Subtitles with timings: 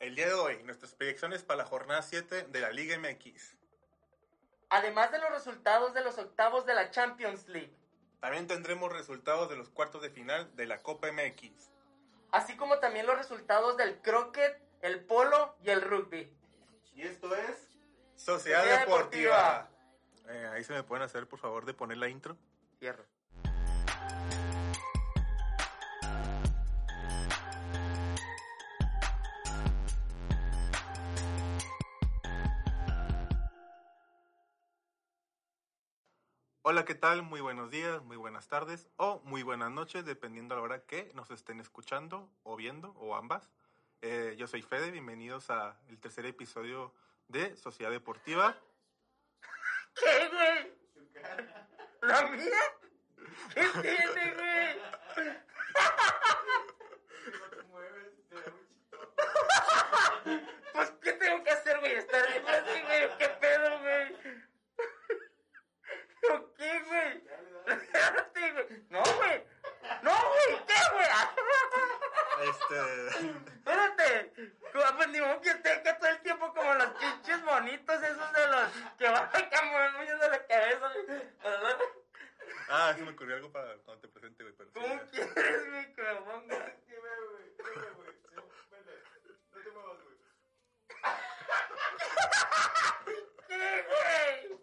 [0.00, 3.56] El día de hoy, nuestras predicciones para la jornada 7 de la Liga MX.
[4.70, 7.74] Además de los resultados de los octavos de la Champions League,
[8.20, 11.70] También tendremos resultados de los cuartos de final de la Copa MX.
[12.30, 16.32] así como también los resultados del croquet, el polo y el rugby.
[16.94, 17.68] Y esto es
[18.14, 19.70] Sociedad, Sociedad Deportiva.
[20.28, 22.36] Eh, ahí se me pueden hacer, por favor, de poner la intro.
[22.78, 23.04] Fierro.
[36.70, 37.22] Hola, ¿qué tal?
[37.22, 41.10] Muy buenos días, muy buenas tardes o muy buenas noches, dependiendo a la hora que
[41.14, 43.48] nos estén escuchando o viendo o ambas.
[44.02, 46.92] Eh, yo soy Fede, bienvenidos a el tercer episodio
[47.26, 48.54] de Sociedad Deportiva.
[49.94, 50.72] ¿Qué, güey?
[52.02, 52.60] ¿La mía?
[53.54, 54.78] ¿Qué tiene, güey?
[60.74, 61.92] Pues, ¿qué tengo que hacer, güey?
[61.94, 63.18] ¿Estar bien así, güey?
[63.18, 64.38] ¿Qué pedo, güey?
[66.28, 67.24] ¿Pero qué, güey?
[67.66, 68.66] Espérate, güey.
[68.90, 69.44] No, güey.
[70.02, 70.66] No, güey.
[70.66, 71.06] ¿Qué, güey?
[72.70, 74.32] Este, Espérate.
[74.72, 78.32] Como, Pues ni modo que esté acá todo el tiempo como los pinches bonitos esos
[78.32, 79.62] de los que van acá
[79.94, 80.92] moviendo la cabeza.
[82.68, 84.54] ah, se me ocurrió algo para cuando te presente, güey.
[84.56, 85.06] Pero sí, ¿Cómo ya.
[85.34, 86.74] quieres, güey, que me ponga?
[93.46, 94.58] ¿Qué, güey?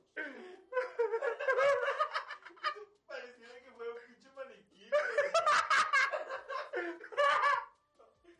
[3.07, 4.89] Pareciera que fuera un pinche maniquí,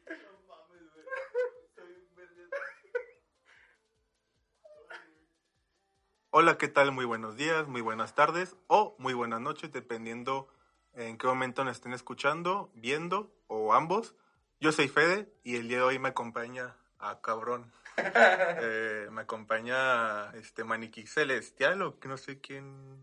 [0.08, 1.06] No mames, güey.
[1.68, 2.50] Estoy un verde.
[6.38, 6.92] Hola, ¿qué tal?
[6.92, 10.50] Muy buenos días, muy buenas tardes o muy buenas noches, dependiendo
[10.94, 14.16] en qué momento nos estén escuchando, viendo o ambos.
[14.60, 17.72] Yo soy Fede y el día de hoy me acompaña a cabrón.
[17.98, 23.02] Eh, me acompaña este maniquí celestial o que no sé quién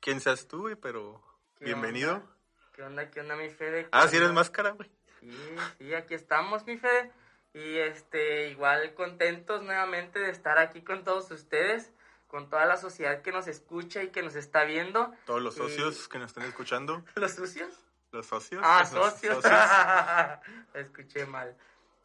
[0.00, 1.22] quién seas tú, güey, pero
[1.58, 2.14] ¿Qué bienvenido.
[2.14, 2.26] onda?
[2.72, 3.82] ¿Qué onda, qué onda, mi Fede?
[3.82, 4.40] ¿Qué Ah, si eres onda?
[4.40, 4.90] máscara, güey.
[5.20, 5.30] Sí,
[5.76, 7.12] sí, aquí estamos, mi Fede.
[7.52, 11.92] Y este, igual contentos nuevamente de estar aquí con todos ustedes,
[12.34, 15.14] con toda la sociedad que nos escucha y que nos está viendo.
[15.24, 17.72] Todos los Y- socios que nos estén escuchando, ¿Los sucios?
[18.10, 18.60] los socios.
[18.64, 19.44] Ah, los socios.
[20.74, 21.56] Escuché mal.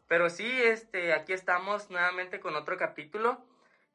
[0.06, 3.44] Pero sí, este, aquí estamos nuevamente con otro capítulo.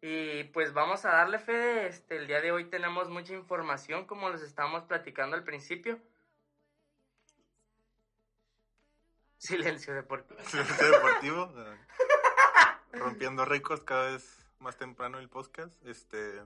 [0.02, 1.88] Y pues vamos a darle, Fede.
[1.88, 6.00] Este, el día de hoy tenemos mucha información, como les estábamos platicando al principio.
[9.38, 10.38] Silencio deportivo.
[10.44, 11.54] Silencio deportivo.
[12.92, 15.72] rompiendo récords cada vez más temprano el podcast.
[15.86, 16.42] Este,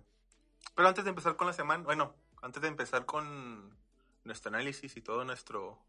[0.75, 3.75] pero antes de empezar con la semana, bueno, antes de empezar con
[4.23, 5.79] nuestro análisis y todo nuestro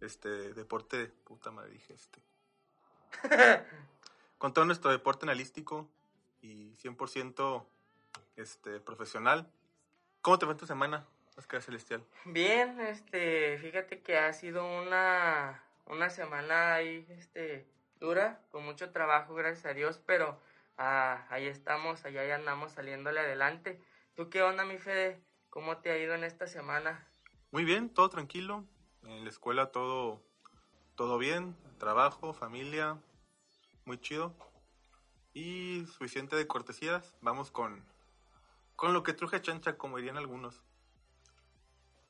[0.00, 2.20] este deporte, puta madre dije este.
[4.38, 5.88] con todo nuestro deporte analístico
[6.40, 7.64] y 100%
[8.36, 9.50] este profesional.
[10.22, 11.06] ¿Cómo te fue tu semana,
[11.36, 12.04] Oscar Celestial?
[12.24, 17.66] Bien, este, fíjate que ha sido una, una semana ahí, este,
[18.00, 20.38] dura, con mucho trabajo, gracias a Dios, pero
[20.80, 23.80] ah, ahí estamos, allá ya andamos saliéndole adelante.
[24.14, 25.22] ¿Tú qué onda, mi Fede?
[25.50, 27.06] ¿Cómo te ha ido en esta semana?
[27.52, 28.64] Muy bien, todo tranquilo.
[29.02, 30.22] En la escuela todo,
[30.96, 31.54] todo bien.
[31.78, 32.98] Trabajo, familia,
[33.84, 34.34] muy chido.
[35.34, 37.14] Y suficiente de cortesías.
[37.20, 37.84] Vamos con,
[38.74, 40.62] con lo que truje chancha, como dirían algunos.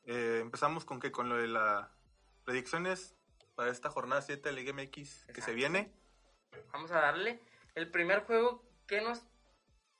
[0.05, 1.89] Eh, empezamos con que con lo de las
[2.45, 3.17] predicciones
[3.57, 5.93] para esta jornada 7 de Liga MX que se viene.
[6.73, 7.41] Vamos a darle
[7.75, 9.25] el primer juego que nos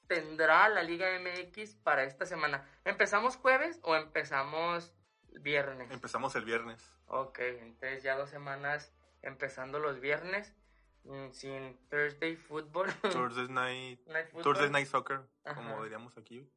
[0.07, 2.69] tendrá la Liga MX para esta semana.
[2.85, 4.93] ¿Empezamos jueves o empezamos
[5.41, 5.91] viernes?
[5.91, 6.85] Empezamos el viernes.
[7.07, 8.93] Ok, entonces ya dos semanas
[9.23, 10.55] empezando los viernes
[11.05, 12.93] mm, sin Thursday Football.
[13.13, 14.43] Thursday Night, Night Football.
[14.43, 15.21] Thursday Night Soccer,
[15.55, 16.49] como diríamos aquí.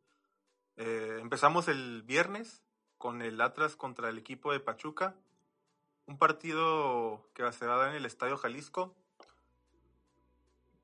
[0.78, 2.64] Eh, empezamos el viernes
[2.98, 5.16] con el Atlas contra el equipo de Pachuca.
[6.06, 8.96] Un partido que se va a dar en el Estadio Jalisco.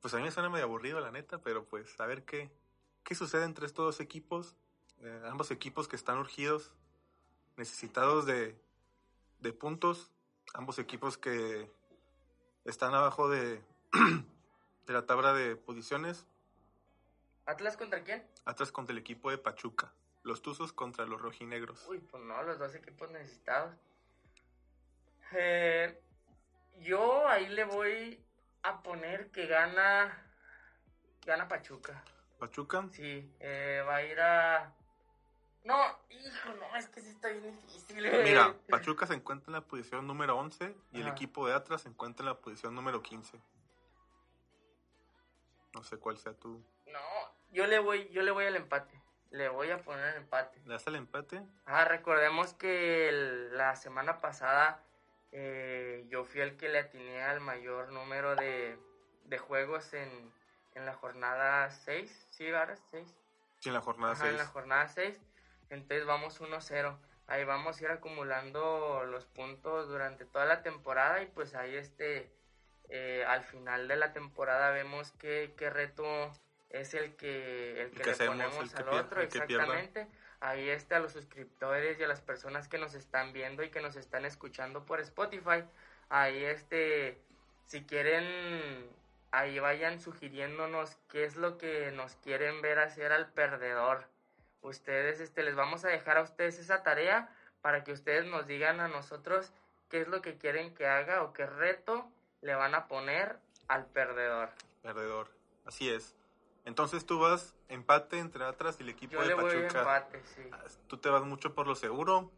[0.02, 2.50] Pues a mí me suena medio aburrido, la neta, pero pues a ver qué,
[3.04, 4.56] qué sucede entre estos dos equipos.
[5.02, 6.74] Eh, ambos equipos que están urgidos,
[7.58, 8.56] necesitados de,
[9.40, 10.12] de puntos.
[10.54, 11.70] Ambos equipos que
[12.66, 13.62] están abajo de,
[14.88, 16.26] de la tabla de posiciones.
[17.46, 18.26] ¿Atlas contra quién?
[18.46, 19.92] Atlas contra el equipo de Pachuca.
[20.24, 21.88] Los Tuzos contra los Rojinegros.
[21.88, 23.76] Uy, pues no, los dos equipos necesitados.
[25.32, 26.02] Eh,
[26.80, 28.24] yo ahí le voy
[28.64, 30.26] a poner que gana.
[31.26, 32.04] Gana Pachuca.
[32.40, 32.88] Pachuca.
[32.92, 34.74] Sí, eh, va a ir a.
[35.66, 35.76] No,
[36.10, 38.24] hijo, no, es que sí está bien difícil, güey.
[38.24, 41.90] Mira, Pachuca se encuentra en la posición número 11 y el equipo de Atlas se
[41.90, 43.40] encuentra en la posición número 15.
[45.76, 46.64] No sé cuál sea tu...
[46.88, 47.00] No,
[47.52, 49.00] yo le voy, yo le voy al empate.
[49.32, 50.60] Le voy a poner el empate.
[50.66, 51.44] ¿Le das el empate?
[51.66, 54.82] Ah, recordemos que el- la semana pasada
[55.32, 58.78] eh, yo fui el que le atiné al mayor número de,
[59.26, 60.34] de juegos en,
[60.76, 62.28] en la jornada 6.
[62.32, 62.80] ¿Sí, ¿verdad?
[62.92, 63.08] 6.
[63.60, 64.40] Sí, en la jornada Ajá, en 6.
[64.40, 65.22] la jornada 6.
[65.70, 66.98] Entonces vamos 1-0.
[67.28, 72.32] Ahí vamos a ir acumulando los puntos durante toda la temporada y pues ahí este,
[72.90, 76.32] eh, al final de la temporada vemos qué, qué reto
[76.70, 80.08] es el que, el que, que le hacemos, ponemos el que al otro, el exactamente.
[80.42, 83.82] Ahí este, a los suscriptores y a las personas que nos están viendo y que
[83.82, 85.66] nos están escuchando por Spotify,
[86.08, 87.20] ahí este,
[87.66, 88.90] si quieren,
[89.32, 94.06] ahí vayan sugiriéndonos qué es lo que nos quieren ver hacer al perdedor.
[94.62, 97.30] Ustedes, este, les vamos a dejar a ustedes esa tarea
[97.62, 99.52] para que ustedes nos digan a nosotros
[99.90, 102.10] qué es lo que quieren que haga o qué reto
[102.42, 103.38] le van a poner
[103.68, 104.50] al perdedor.
[104.82, 105.30] Perdedor.
[105.66, 106.16] Así es.
[106.66, 109.80] Entonces tú vas empate entre Atlas y el equipo Yo de le voy a Pachuca.
[109.80, 110.42] empate, sí.
[110.52, 112.32] Ah, Tú te vas mucho por lo seguro.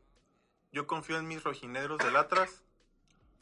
[0.72, 2.64] Yo confío en mis rojinegros del Atlas,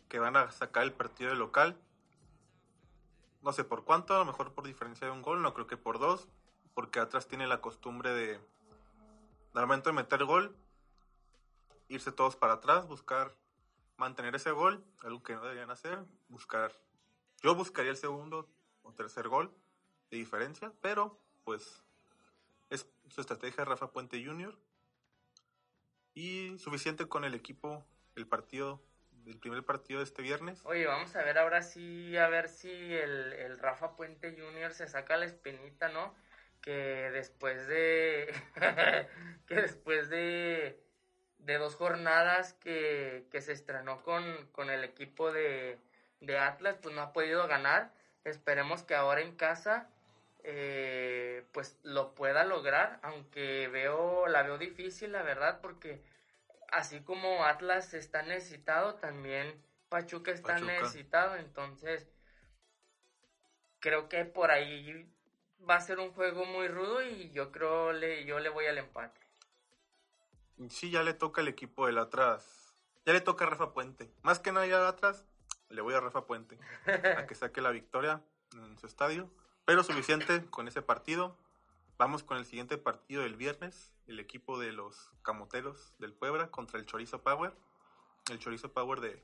[0.08, 1.80] que van a sacar el partido de local.
[3.42, 5.78] No sé por cuánto, a lo mejor por diferencia de un gol, no creo que
[5.78, 6.28] por dos,
[6.74, 8.40] porque Atlas tiene la costumbre de,
[9.54, 10.56] al momento de meter gol,
[11.88, 13.36] irse todos para atrás, buscar
[13.98, 16.00] mantener ese gol, algo que no deberían hacer,
[16.30, 16.74] buscar.
[17.42, 18.50] Yo buscaría el segundo
[18.84, 19.54] o tercer gol
[20.12, 21.84] de diferencia, pero pues
[22.70, 24.58] es su estrategia Rafa Puente Jr.
[26.14, 27.86] Y suficiente con el equipo,
[28.16, 28.82] el partido,
[29.26, 30.62] el primer partido de este viernes.
[30.66, 34.74] Oye, vamos a ver ahora sí, a ver si el, el Rafa Puente Jr.
[34.74, 36.14] se saca la espinita, ¿no?
[36.62, 38.34] Que después de.
[39.48, 40.84] que después de.
[41.38, 45.80] de dos jornadas que, que se estrenó con, con el equipo de,
[46.20, 47.94] de Atlas, pues no ha podido ganar.
[48.26, 49.90] Esperemos que ahora en casa.
[50.52, 56.04] Eh, pues lo pueda lograr, aunque veo, la veo difícil, la verdad, porque
[56.72, 60.72] así como Atlas está necesitado, también Pachuca está Pachuca.
[60.74, 62.08] necesitado, entonces
[63.80, 65.08] creo que por ahí
[65.70, 68.78] va a ser un juego muy rudo y yo creo le, yo le voy al
[68.78, 69.20] empate.
[70.70, 72.74] Sí, ya le toca al equipo del atrás.
[73.06, 74.12] Ya le toca a Rafa Puente.
[74.24, 75.26] Más que nada ya atrás,
[75.70, 76.60] le voy a Rafa Puente.
[77.18, 78.22] A que saque la victoria
[78.54, 79.30] en su estadio.
[79.70, 81.38] Pero suficiente con ese partido.
[82.00, 83.94] Vamos con el siguiente partido del viernes.
[84.08, 87.54] El equipo de los Camoteros del Puebla contra el Chorizo Power.
[88.32, 89.24] El Chorizo Power de,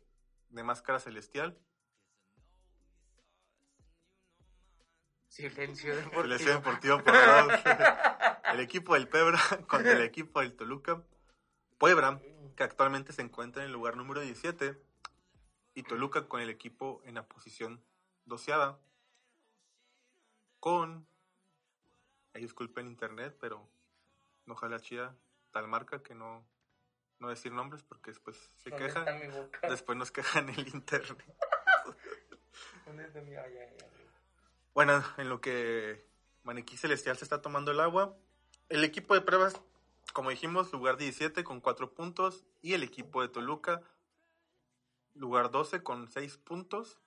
[0.49, 1.57] de Máscara Celestial.
[5.29, 6.21] Silencio deportivo.
[6.21, 7.59] Selección Deportivo por dos.
[8.53, 11.01] El equipo del Puebla contra el equipo del Toluca.
[11.79, 12.21] Puebla,
[12.55, 14.79] que actualmente se encuentra en el lugar número 17.
[15.73, 17.83] Y Toluca con el equipo en la posición
[18.25, 18.77] doceada.
[20.69, 21.05] Con.
[22.33, 23.69] Ahí disculpen internet, pero
[24.47, 25.15] ojalá chida
[25.51, 26.43] tal marca que no,
[27.19, 28.99] no decir nombres porque después se ¿Dónde queja.
[29.01, 29.59] está mi boca?
[29.69, 31.23] Después nos quejan el internet.
[32.87, 33.89] ¿Dónde está mi- ay, ay, ay.
[34.73, 36.03] Bueno, en lo que
[36.41, 38.17] Maniquí Celestial se está tomando el agua.
[38.67, 39.53] El equipo de pruebas,
[40.13, 42.43] como dijimos, lugar 17 con 4 puntos.
[42.63, 43.83] Y el equipo de Toluca,
[45.13, 46.97] lugar 12 con 6 puntos.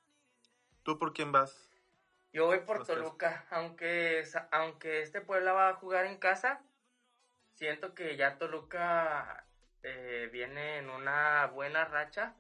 [0.85, 1.68] ¿Tú por quién vas?
[2.39, 3.01] Yo voy por Los tres.
[3.01, 6.63] Toluca, aunque, aunque este Puebla va a jugar en casa,
[7.55, 9.45] siento que ya Toluca
[9.83, 12.37] eh, viene en una buena racha,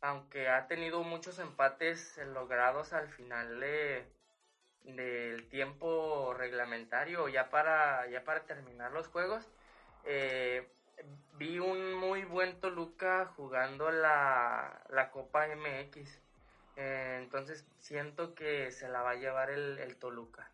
[0.00, 4.04] aunque ha tenido muchos empates logrados al final de,
[4.82, 9.48] del tiempo reglamentario, ya para, ya para terminar los juegos.
[10.02, 10.68] Eh,
[11.34, 16.25] vi un muy buen Toluca jugando la, la Copa MX.
[16.76, 20.50] Eh, entonces siento que se la va a llevar el, el Toluca.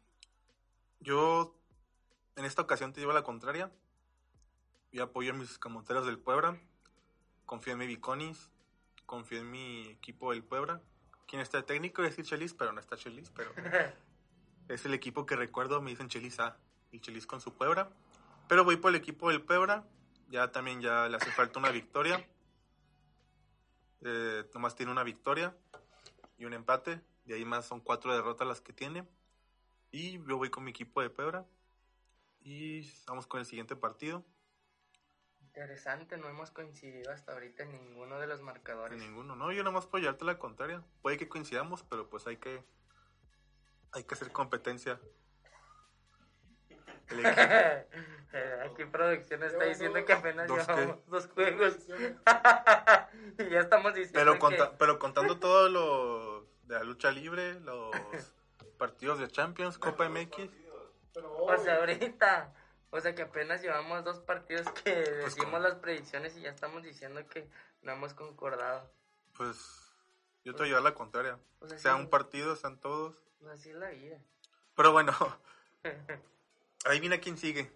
[1.01, 1.57] Yo,
[2.37, 3.71] en esta ocasión te llevo la contraria.
[4.93, 6.57] Yo apoyo a mis camoteros del Puebla.
[7.45, 8.51] Confío en mi Biconis.
[9.05, 10.81] Confío en mi equipo del Puebla.
[11.27, 12.03] ¿Quién está técnico?
[12.03, 13.53] Decir Chelis, pero no está Chelis, pero...
[14.69, 16.57] Es el equipo que recuerdo, me dicen Chelis A,
[16.93, 17.91] el Chelis con su Puebla.
[18.49, 19.85] Pero voy por el equipo del Puebla.
[20.29, 22.25] Ya también ya le hace falta una victoria.
[24.03, 25.55] Eh, nomás tiene una victoria
[26.43, 27.01] y un empate.
[27.25, 29.07] De ahí más son cuatro derrotas las que tiene.
[29.93, 31.47] Y yo voy con mi equipo de Puebla.
[32.41, 34.25] Y vamos con el siguiente partido.
[35.41, 38.99] Interesante, no hemos coincidido hasta ahorita en ninguno de los marcadores.
[38.99, 40.83] Ninguno, no, yo nomás puedo llevarte la contraria.
[41.03, 42.65] Puede que coincidamos, pero pues hay que
[43.93, 44.99] hay que hacer competencia.
[48.65, 50.75] Aquí producción está diciendo que apenas ¿Dos qué?
[50.75, 51.77] llevamos dos juegos.
[53.39, 54.39] y ya estamos diciendo Pero, que...
[54.39, 56.32] conta- pero contando todo lo
[56.73, 57.91] de la lucha libre, los
[58.79, 60.49] partidos de Champions, Copa MX.
[61.13, 62.55] Pero O sea, ahorita.
[62.91, 66.83] O sea, que apenas llevamos dos partidos que Pues, decimos las predicciones y ya estamos
[66.83, 67.49] diciendo que
[67.83, 68.91] no hemos concordado.
[69.37, 69.57] Pues
[70.45, 71.39] yo te voy a llevar la contraria.
[71.61, 73.17] O sea, Sea sí, un partido, sean todos.
[73.39, 74.19] pues así es la vida.
[74.75, 75.13] Pero bueno,
[76.85, 77.71] ahí viene quién sigue.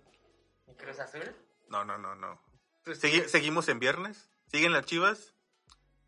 [0.67, 1.35] ¿Y Cruz Azul?
[1.69, 2.41] No, no, no, no.
[2.85, 4.31] Pues Segui- seguimos en viernes.
[4.49, 5.35] Siguen las chivas.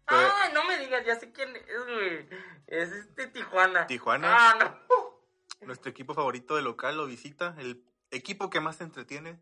[0.09, 2.29] Ah, no me digas, ya sé quién es, güey.
[2.67, 3.87] Es este Tijuana.
[3.87, 4.29] Tijuana.
[4.31, 5.19] Ah, no.
[5.67, 7.55] Nuestro equipo favorito de local lo visita.
[7.59, 9.39] El equipo que más entretiene.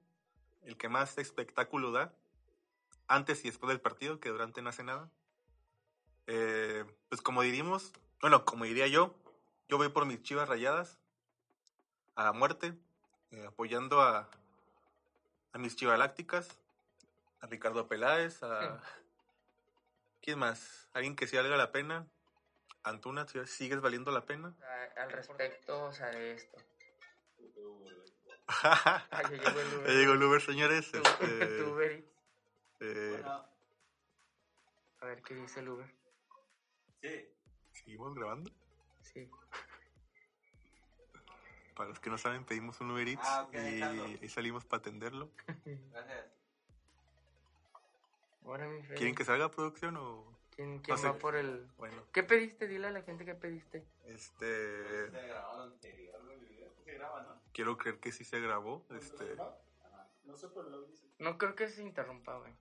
[0.64, 2.12] El que más espectáculo da.
[3.06, 5.08] Antes y después del partido, que durante no hace nada.
[6.26, 9.14] Eh, pues como diríamos, bueno, como diría yo,
[9.68, 10.99] yo voy por mis chivas rayadas
[12.16, 12.75] a muerte,
[13.30, 14.28] eh, apoyando a,
[15.52, 16.49] a mis chivalácticas,
[17.40, 18.80] a Ricardo Peláez, a...
[20.26, 20.88] ¿Quién más?
[20.92, 22.04] Alguien que sí valga la pena.
[22.83, 24.56] Antuna, si sigues valiendo la pena.
[24.97, 26.56] Al respecto, o sea, de esto.
[28.49, 29.90] ya Ah, ya llegó el Uber.
[29.95, 30.90] llegó el Uber, señores.
[30.90, 32.04] Tu- Este, tu Uber
[32.80, 33.49] eh, Bueno,
[34.99, 35.95] A ver qué dice el Uber.
[37.00, 37.28] sí.
[37.75, 38.50] ¿Seguimos grabando?
[39.02, 39.30] Sí.
[41.76, 43.59] Para los que no saben, pedimos un Uber Eats Ah, ok, y
[44.25, 45.30] ahí salimos para atenderlo.
[45.64, 46.26] Gracias.
[48.46, 48.80] Ahora mi.
[48.82, 50.24] ¿Quieren que salga producción o...?
[50.54, 51.08] ¿Quién, quién no sé.
[51.08, 51.66] va por el...?
[51.76, 52.66] Bueno, ¿Qué pediste?
[52.66, 53.84] Dile a la gente qué pediste.
[54.06, 55.10] este...
[55.10, 56.70] Se grabó lo anterior, güey, el video.
[56.84, 57.42] Se graba, ¿no?
[57.52, 58.86] Quiero creer que sí se grabó.
[58.90, 59.36] Este...
[60.24, 60.86] No sé, lo.
[61.18, 62.52] No creo que se interrumpa, güey.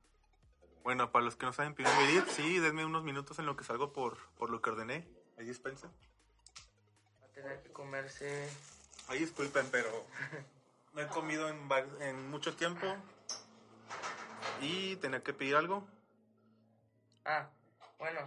[0.83, 3.55] Bueno, para los que no saben pedir Uber Eats, sí, denme unos minutos en lo
[3.55, 5.07] que salgo por, por lo que ordené.
[5.37, 5.89] Ahí dispensen.
[7.21, 8.47] Va a tener que comerse...
[9.07, 9.89] Ahí disculpen, pero
[10.93, 11.67] no he comido en,
[12.01, 12.85] en mucho tiempo.
[14.61, 15.87] Y tenía que pedir algo.
[17.25, 17.49] Ah,
[17.97, 18.21] bueno.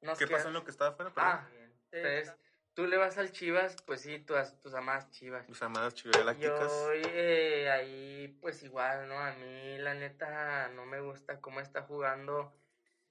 [0.00, 1.12] Nos ¿Qué queda- pasó en lo que estaba afuera?
[1.12, 1.30] Perdón.
[1.32, 1.48] Ah,
[1.90, 2.34] entonces,
[2.74, 5.48] tú le vas al Chivas, pues sí, tus, tus amadas Chivas.
[5.48, 6.70] Mis amadas chivalácticas.
[6.70, 9.18] Yo eh, ahí, pues igual, ¿no?
[9.18, 12.52] A mí, la neta, no me gusta cómo está jugando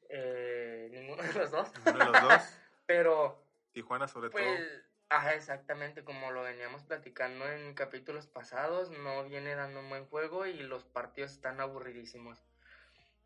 [0.09, 1.69] eh, ninguno de los dos.
[1.85, 2.41] Uno de los dos.
[2.85, 3.43] Pero,
[3.73, 4.86] Tijuana sobre pues, todo.
[5.09, 10.45] Ajá, exactamente como lo veníamos platicando en capítulos pasados, no viene dando un buen juego
[10.45, 12.43] y los partidos están aburridísimos.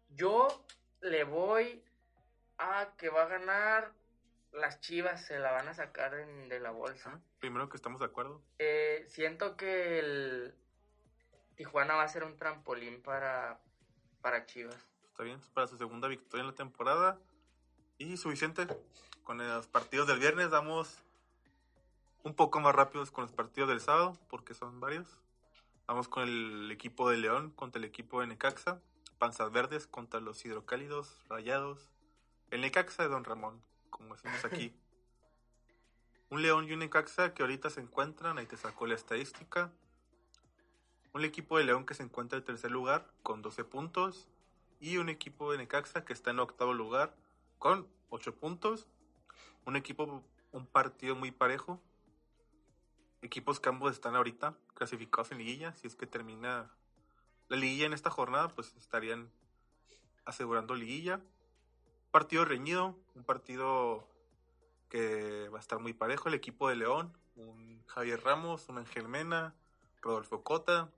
[0.10, 0.48] Yo
[1.02, 1.84] le voy
[2.58, 3.92] a que va a ganar
[4.52, 7.10] las Chivas, se la van a sacar en- de la bolsa.
[7.10, 7.22] Ajá.
[7.40, 8.42] Primero que estamos de acuerdo.
[8.60, 10.54] Eh, siento que el
[11.56, 13.60] Tijuana va a ser un trampolín para,
[14.22, 14.76] para Chivas.
[15.10, 17.18] Está bien, es para su segunda victoria en la temporada.
[17.98, 18.68] Y suficiente.
[19.24, 21.00] Con los partidos del viernes damos
[22.24, 25.18] un poco más rápidos con los partidos del sábado, porque son varios.
[25.88, 28.80] Vamos con el equipo de León contra el equipo de Necaxa.
[29.18, 31.90] Panzas Verdes contra los Hidrocálidos Rayados.
[32.50, 34.74] El Necaxa de Don Ramón, como decimos aquí.
[36.30, 39.72] un León y un Necaxa que ahorita se encuentran, ahí te sacó la estadística.
[41.14, 44.28] Un equipo de León que se encuentra en tercer lugar con 12 puntos.
[44.80, 47.16] Y un equipo de Necaxa que está en octavo lugar
[47.60, 48.88] con 8 puntos.
[49.66, 51.82] Un equipo, un partido muy parejo.
[53.22, 55.74] Equipos que ambos están ahorita clasificados en liguilla.
[55.76, 56.72] Si es que termina
[57.50, 59.32] la liguilla en esta jornada, pues estarían
[60.26, 61.22] asegurando liguilla.
[62.12, 64.08] Partido reñido, un partido
[64.90, 66.30] que va a estar muy parejo.
[66.30, 69.54] El equipo de León, un Javier Ramos, un Ángel Mena,
[70.02, 70.90] Rodolfo Cota.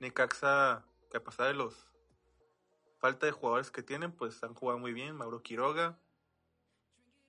[0.00, 1.86] Necaxa, que a pesar de los
[2.98, 5.16] falta de jugadores que tienen, pues han jugado muy bien.
[5.16, 5.98] Mauro Quiroga.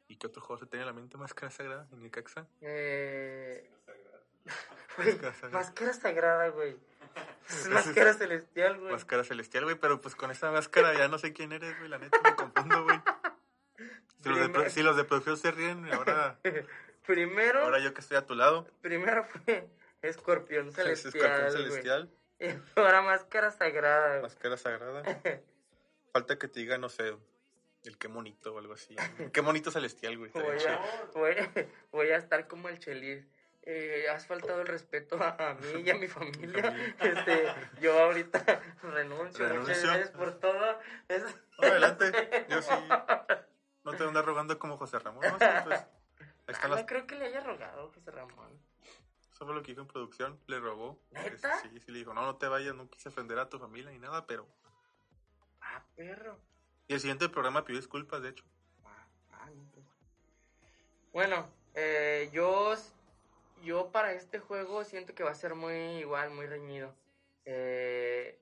[0.08, 1.18] ¿Y qué otro jugador se tiene en la mente?
[1.18, 2.48] Máscara Sagrada en Necaxa.
[2.60, 3.72] Eh,
[4.98, 5.18] güey,
[5.52, 6.50] Máscara sagrada.
[6.50, 6.78] güey.
[7.50, 8.92] Es máscara celestial, güey.
[8.94, 11.98] Máscara celestial, güey, pero pues con esa máscara ya no sé quién eres, güey, la
[11.98, 13.00] neta me confundo, güey.
[14.24, 16.40] Si los, de, pro- si los de producción se ríen, ahora,
[17.06, 19.68] Primero, ahora yo que estoy a tu lado, primero fue
[20.04, 21.14] escorpión es celestial.
[21.16, 21.52] escorpión güey.
[21.70, 24.22] celestial, Y ahora máscara sagrada, güey.
[24.22, 25.04] máscara sagrada.
[26.14, 27.16] Falta que te diga, no sé,
[27.84, 28.96] el qué monito o algo así.
[29.34, 30.32] Qué monito celestial, güey.
[30.32, 30.80] Voy a,
[31.14, 31.36] voy,
[31.92, 33.26] voy a estar como el Chelis.
[33.64, 36.74] Eh, has faltado el respeto a, a mí y a mi familia.
[37.00, 38.44] Este, yo ahorita
[38.82, 39.48] renuncio.
[39.54, 40.80] Muchas gracias por todo.
[41.08, 41.24] Es-
[41.60, 42.74] adelante, yo sí.
[43.84, 45.86] No te voy a andar rogando como José Ramón, no, sí, pues.
[46.62, 48.60] Ah, no creo que le haya rogado José Ramón.
[49.32, 51.00] Eso fue lo que dijo en producción, le robó.
[51.12, 51.60] ¿Neta?
[51.62, 54.00] Sí, sí, le dijo, no, no te vayas, no quise ofender a tu familia ni
[54.00, 54.48] nada, pero.
[55.62, 56.38] Ah, perro.
[56.88, 58.44] Y el siguiente programa pidió disculpas, de hecho.
[58.86, 59.86] Ah, ah, no, pues.
[61.14, 62.76] Bueno, eh, yo,
[63.64, 66.94] yo para este juego siento que va a ser muy igual, muy reñido.
[67.46, 68.38] Eh,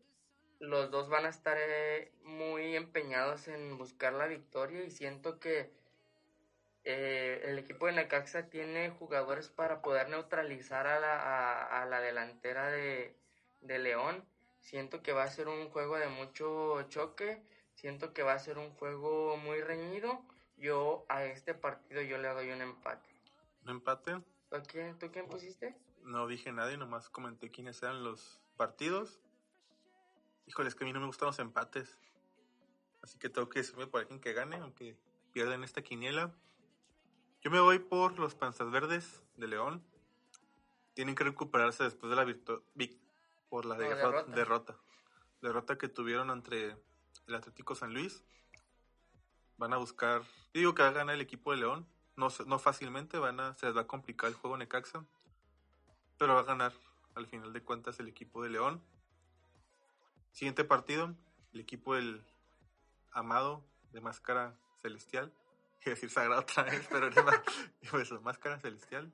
[0.60, 5.72] los dos van a estar eh, muy empeñados en buscar la victoria y siento que
[6.84, 12.02] eh, el equipo de Necaxa tiene jugadores para poder neutralizar a la, a, a la
[12.02, 13.16] delantera de,
[13.62, 14.26] de León.
[14.60, 17.42] Siento que va a ser un juego de mucho choque.
[17.76, 20.22] Siento que va a ser un juego muy reñido.
[20.58, 23.10] Yo a este partido yo le doy un empate.
[23.64, 24.18] Un empate.
[24.50, 25.78] ¿Tú quién, ¿Tú quién pusiste?
[26.04, 29.20] No dije nada y nomás comenté quiénes eran los partidos.
[30.48, 31.98] Híjole, es que a mí no me gustan los empates.
[33.02, 34.98] Así que tengo que decirme por alguien que gane, aunque
[35.32, 36.34] pierden esta quiniela.
[37.42, 39.84] Yo me voy por los Panzas Verdes de León.
[40.94, 43.00] Tienen que recuperarse después de la virtu- vic-
[43.50, 44.24] por la No, derrota.
[44.32, 44.78] derrota.
[45.42, 45.78] derrota.
[45.78, 46.76] que tuvieron entre
[47.28, 48.24] el Atlético San Luis.
[49.58, 51.88] Van a buscar, yo digo que va a ganar el equipo de León.
[52.20, 55.06] No, no fácilmente, van a, se les va a complicar el juego Necaxa.
[56.18, 56.74] Pero va a ganar
[57.16, 58.84] al final de cuentas el equipo de León.
[60.34, 61.16] Siguiente partido,
[61.54, 62.22] el equipo del
[63.14, 65.32] Amado de Máscara Celestial.
[65.86, 67.10] A decir sagrado otra vez, pero
[67.90, 69.14] pues, la Máscara Celestial.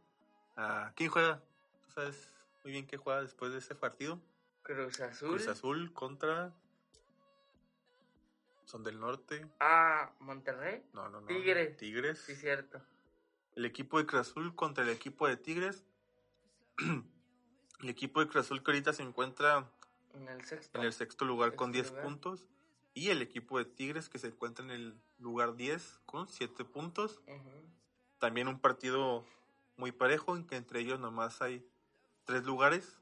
[0.58, 1.44] Ah, ¿Quién juega?
[1.84, 2.34] ¿Tú sabes
[2.64, 4.20] muy bien qué juega después de ese partido?
[4.64, 5.30] Cruz Azul.
[5.30, 6.52] Cruz Azul contra...
[8.66, 9.48] Son del norte.
[9.60, 10.84] Ah, Monterrey.
[10.92, 11.28] No, no, no.
[11.28, 11.78] Tigres.
[11.78, 12.18] Tigres.
[12.18, 12.82] Sí, cierto.
[13.56, 15.84] El equipo de Cruz Azul contra el equipo de Tigres.
[16.78, 19.70] el equipo de Cruz Azul que ahorita se encuentra
[20.14, 20.78] En el sexto.
[20.80, 22.04] en el sexto lugar Sexto con 10 lugar.
[22.04, 22.46] puntos.
[22.94, 27.22] Y el equipo de Tigres que se encuentra en el lugar 10 con 7 puntos.
[27.28, 27.52] Ujú.
[28.20, 29.26] También un partido
[29.78, 31.66] muy parejo en que entre ellos nomás hay
[32.24, 32.98] tres lugares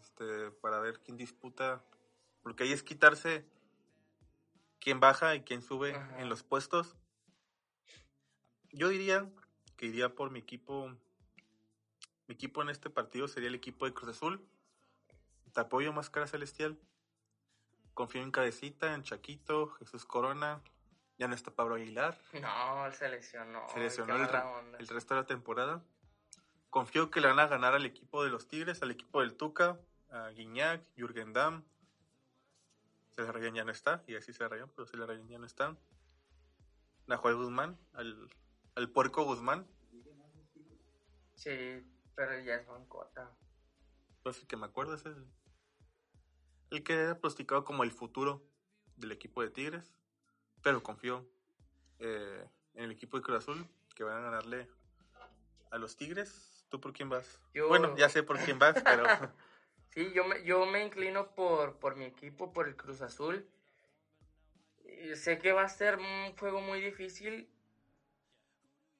[0.00, 1.82] este, para ver quién disputa.
[2.42, 3.44] Porque ahí es quitarse
[4.80, 6.96] quién baja y quién sube en los puestos.
[8.72, 9.30] Yo diría
[9.78, 10.88] que iría por mi equipo.
[12.26, 14.46] Mi equipo en este partido sería el equipo de Cruz Azul.
[15.54, 16.78] Te apoyo Máscara Celestial.
[17.94, 20.60] Confío en Cabecita, en Chaquito, Jesús Corona.
[21.16, 22.20] Ya no está Pablo Aguilar.
[22.34, 23.66] No, él se lesionó.
[23.70, 24.78] Se lesionó el, mala re- onda.
[24.78, 25.82] el resto de la temporada.
[26.70, 29.80] Confío que le van a ganar al equipo de los Tigres, al equipo del Tuca,
[30.10, 31.64] a Guiñac, Jürgen Damm.
[33.16, 35.76] Celarayán ya no está, y así Celarayán, pero Celarayán ya no está.
[37.06, 38.28] Nahuel Guzmán, al,
[38.78, 39.66] al puerco Guzmán,
[41.34, 41.84] Sí,
[42.16, 43.30] pero ya es bancota.
[44.22, 45.24] pues el que me acuerdo es el,
[46.70, 48.42] el que era prosticado como el futuro
[48.96, 49.92] del equipo de Tigres.
[50.62, 51.24] Pero confío
[52.00, 54.68] eh, en el equipo de Cruz Azul, que van a ganarle
[55.70, 56.64] a los Tigres.
[56.68, 57.40] ¿Tú por quién vas?
[57.54, 59.04] Yo- Bueno, ya sé por quién vas, pero
[59.90, 63.48] Sí, yo me, yo me inclino por, por mi equipo, por el Cruz Azul.
[65.14, 67.48] Sé que va a ser un juego muy difícil.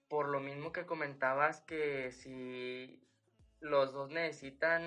[0.09, 3.03] Por lo mismo que comentabas que si
[3.61, 4.83] los dos necesitan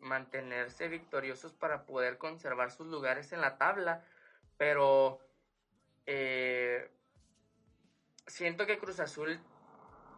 [0.00, 4.04] mantenerse victoriosos para poder conservar sus lugares en la tabla.
[4.56, 5.20] Pero
[6.06, 6.90] eh,
[8.26, 9.38] siento que Cruz Azul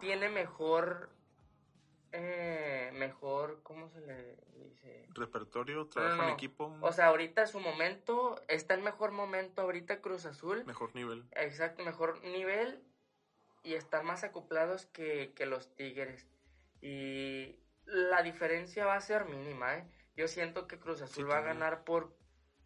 [0.00, 1.10] tiene mejor
[2.12, 5.06] eh, mejor, ¿cómo se le dice?
[5.10, 10.00] repertorio, trabajo No, en equipo, O sea, ahorita su momento, está en mejor momento ahorita
[10.00, 10.64] Cruz Azul.
[10.64, 11.24] mejor nivel.
[11.32, 12.82] Exacto, mejor nivel
[13.66, 16.26] y están más acoplados que, que los Tigres.
[16.80, 19.84] Y la diferencia va a ser mínima, ¿eh?
[20.16, 22.16] Yo siento que Cruz Azul Sí, va a ganar por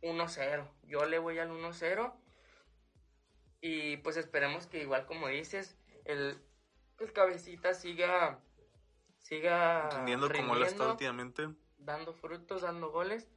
[0.02, 0.68] 1-0.
[0.84, 2.12] Yo le voy al 1-0.
[3.62, 6.38] Y pues esperemos que igual como dices, el,
[6.98, 8.38] el cabecita siga
[9.18, 11.48] siga Rindiendo como lo está rindiendo últimamente.
[11.78, 13.28] dando frutos, dando goles.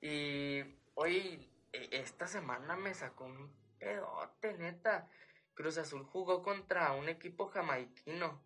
[0.00, 0.62] Y
[0.94, 5.08] hoy, e- esta semana me sacó un pedote, neta.
[5.54, 8.42] Cruz Azul jugó contra un equipo jamaiquino.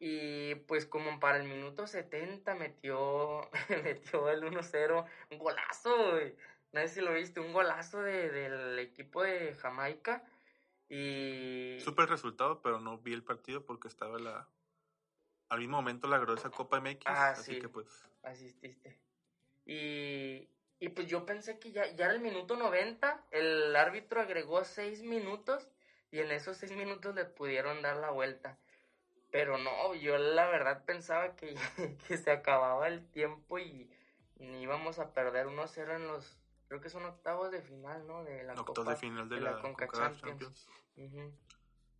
[0.00, 3.48] Y pues como para el minuto 70 metió,
[3.84, 6.36] metió el 1-0, un golazo, güey.
[6.72, 10.22] No sé si lo viste, un golazo de- del equipo de Jamaica.
[10.88, 11.78] Y...
[11.80, 14.48] Supe el resultado, pero no vi el partido porque estaba la
[15.50, 17.58] al mismo momento la gruesa Copa MX, Ah, así sí.
[17.58, 17.86] que pues
[18.22, 18.98] asististe.
[19.64, 20.46] Y,
[20.78, 25.02] y pues yo pensé que ya, ya era el minuto 90, el árbitro agregó 6
[25.02, 25.66] minutos
[26.10, 28.58] y en esos 6 minutos le pudieron dar la vuelta.
[29.30, 31.54] Pero no, yo la verdad pensaba que,
[32.08, 33.90] que se acababa el tiempo y
[34.36, 38.24] ni íbamos a perder 1-0 en los, creo que son octavos de final, ¿no?
[38.24, 40.68] De la octavos Copa- de final de, de la, la Conca Champions.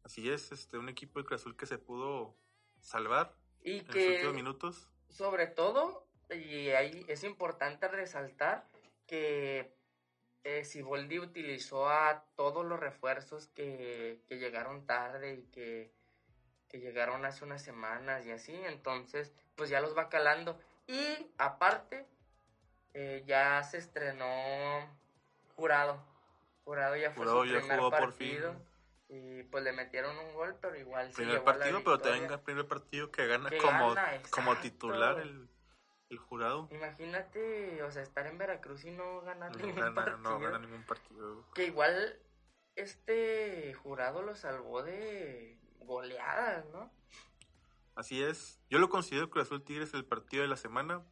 [0.05, 2.35] Así es, este un equipo de Cruz Azul que se pudo
[2.81, 4.88] salvar Y en los que últimos minutos.
[5.11, 8.66] sobre todo, y ahí es importante resaltar
[9.07, 9.77] que
[10.44, 15.90] eh, Siboldi utilizó a todos los refuerzos que, que llegaron tarde y que,
[16.68, 20.59] que llegaron hace unas semanas y así, entonces pues ya los va calando.
[20.87, 22.07] Y aparte,
[22.94, 24.27] eh, ya se estrenó
[25.57, 26.03] Jurado.
[26.64, 28.40] Jurado ya fue Jurado su ya primer jugó por fin.
[29.11, 32.12] Y pues le metieron un gol, pero igual se Primer la partido, pero victoria.
[32.12, 35.48] también el primer partido que gana Que como, gana, como titular el,
[36.11, 36.68] el jurado.
[36.71, 40.18] Imagínate, o sea, estar en Veracruz y no ganar No ningún gana, partido.
[40.18, 41.44] no gana ningún partido.
[41.55, 42.18] Que igual
[42.77, 46.90] este jurado lo salvó de goleadas, ¿no?
[47.94, 48.61] Así es.
[48.71, 51.03] Yo lo considero Cruz Azul Tigres el partido de la semana.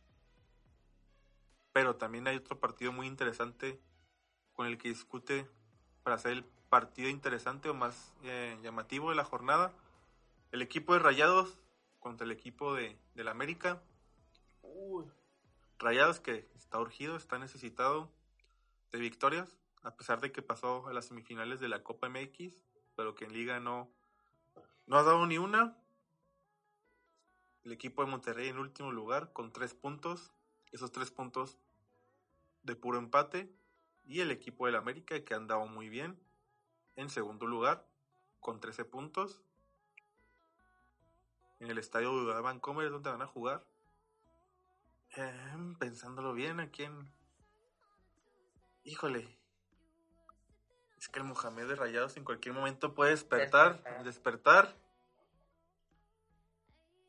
[1.73, 3.79] Pero también hay otro partido muy interesante
[4.55, 5.47] con el que discute
[6.03, 9.73] para hacer el partido interesante o más eh, llamativo de la jornada.
[10.53, 11.59] El equipo de Rayados
[11.99, 13.83] contra el equipo de, del América.
[14.79, 15.07] Uy,
[15.79, 18.12] Rayados que está urgido, está necesitado
[18.93, 22.62] de victorias, a pesar de que pasó a las semifinales de la Copa MX,
[22.95, 23.91] pero que en liga no,
[24.87, 25.79] no ha dado ni una.
[27.65, 30.31] El equipo de Monterrey en último lugar con tres puntos,
[30.73, 31.57] esos tres puntos
[32.62, 33.51] de puro empate.
[34.05, 36.21] Y el equipo del América que han dado muy bien
[36.95, 37.89] en segundo lugar
[38.39, 39.43] con 13 puntos.
[41.59, 43.67] En el estadio de Vancomer es donde van a jugar.
[45.16, 47.11] Eh, pensándolo bien, ¿a quién?
[48.85, 49.26] Híjole.
[50.98, 53.74] Es que el Mohamed de Rayados en cualquier momento puede despertar.
[53.74, 54.05] Despertar.
[54.05, 54.76] Despertar.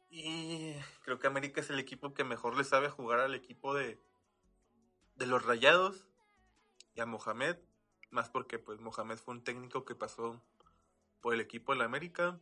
[0.10, 4.00] Y creo que América es el equipo que mejor le sabe jugar al equipo de,
[5.16, 6.06] de los Rayados
[6.96, 7.58] y a Mohamed.
[8.10, 10.42] Más porque pues Mohamed fue un técnico que pasó
[11.20, 12.40] por el equipo de la América.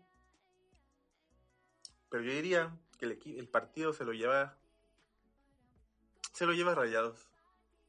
[2.09, 4.57] Pero yo diría que el partido se lo lleva.
[6.35, 7.29] Se lo lleva Rayados.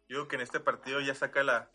[0.09, 1.69] Yo digo que en este partido ya saca la,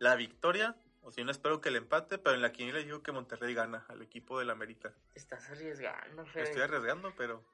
[0.00, 0.74] la victoria.
[1.02, 2.18] O si no, espero que el empate.
[2.18, 4.92] Pero en la quiniela digo que Monterrey gana al equipo del América.
[5.14, 6.42] estás arriesgando, Fede.
[6.42, 7.44] estoy arriesgando, pero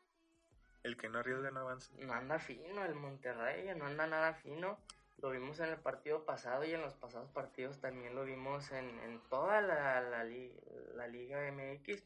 [0.85, 1.93] el que no arriesga no avanza.
[1.99, 4.79] No anda fino el Monterrey, no anda nada fino.
[5.19, 8.89] Lo vimos en el partido pasado y en los pasados partidos también lo vimos en,
[9.01, 12.03] en toda la, la Liga MX.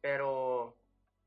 [0.00, 0.76] Pero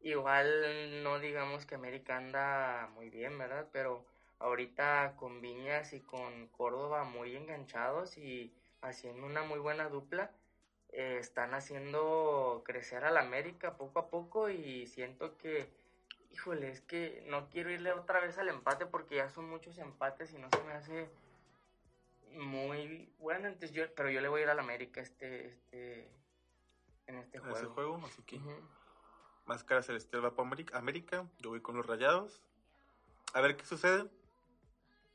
[0.01, 3.69] igual no digamos que América anda muy bien, ¿verdad?
[3.71, 4.05] Pero
[4.39, 10.31] ahorita con Viñas y con Córdoba muy enganchados y haciendo una muy buena dupla.
[10.89, 15.67] eh, están haciendo crecer al América poco a poco y siento que
[16.33, 20.33] Híjole, es que no quiero irle otra vez al empate porque ya son muchos empates
[20.33, 21.07] y no se me hace
[22.31, 23.47] muy bueno.
[23.47, 26.09] Entonces yo, pero yo le voy a ir al América este, este,
[27.05, 27.55] en este juego.
[27.55, 28.51] ese juego, así que Ujú.
[29.45, 31.27] Máscara Celestial va para América.
[31.37, 32.41] Yo voy con los Rayados.
[33.33, 34.09] A ver qué sucede.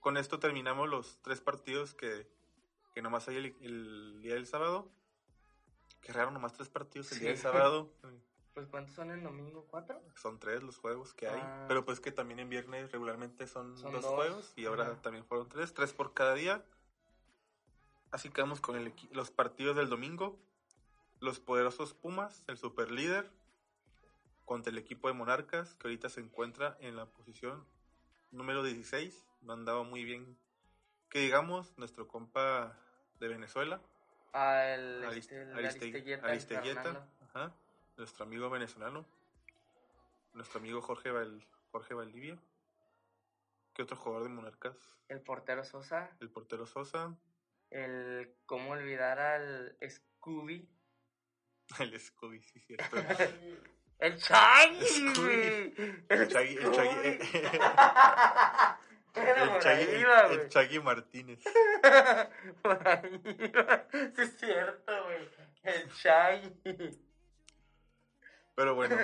[0.01, 2.27] Con esto terminamos los tres partidos que,
[2.95, 4.89] que nomás hay el, el día del sábado.
[6.01, 7.91] Qué raro, nomás tres partidos el día del sábado.
[8.59, 9.69] Pues ¿cuántos son el domingo?
[9.71, 10.03] ¿Cuatro?
[10.17, 11.41] Son tres los juegos que hay.
[11.41, 11.67] Ah.
[11.69, 14.13] Pero pues que también en viernes regularmente son, Son dos, dos.
[14.13, 14.53] juegos.
[14.57, 15.73] Y ahora también fueron tres.
[15.75, 16.65] Tres por cada día.
[18.11, 20.37] Así que vamos con el los partidos del domingo.
[21.21, 23.31] Los poderosos Pumas, el super líder.
[24.45, 27.65] Contra el equipo de Monarcas, que ahorita se encuentra en la posición
[28.33, 29.25] número 16.
[29.41, 30.37] No han dado muy bien.
[31.11, 32.77] Que digamos, nuestro compa
[33.19, 33.81] de Venezuela.
[35.05, 37.55] Arist- este, Aristeguieta, Aristeguieta, ajá,
[37.97, 39.07] nuestro amigo venezolano,
[40.35, 42.39] nuestro amigo Jorge, Val- Jorge Valdivia.
[43.75, 44.77] ¿Qué otro jugador de Monarcas?
[45.09, 46.11] El portero Sosa.
[46.21, 47.17] El portero Sosa,
[47.71, 50.69] El cómo olvidar al Scooby.
[51.81, 52.97] el Scooby, sí, cierto.
[54.01, 54.17] El
[55.17, 55.75] güey.
[56.09, 57.19] El Chagui, el
[59.19, 60.49] el Chagui, el- iba, el güey.
[60.49, 61.41] Chagui Martínez.
[62.63, 63.87] Por ahí iba.
[63.93, 65.29] Sí, es cierto, güey.
[65.63, 67.01] El Chaggy.
[68.55, 68.97] Pero bueno,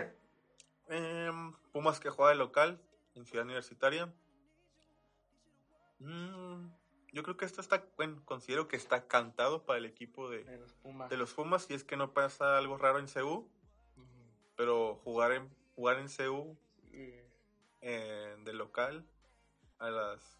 [0.88, 2.81] em, Pumas que juega de local
[3.14, 4.12] en Ciudad Universitaria.
[6.00, 6.68] Mm,
[7.12, 10.59] yo creo que esto está, bueno, considero que está cantado para el equipo de, De
[10.59, 11.09] los Pumas.
[11.11, 13.48] de los Pumas si es que no pasa algo raro en CU,
[14.57, 16.57] pero jugar en jugar en CU
[17.81, 19.05] eh, de local
[19.85, 20.38] a las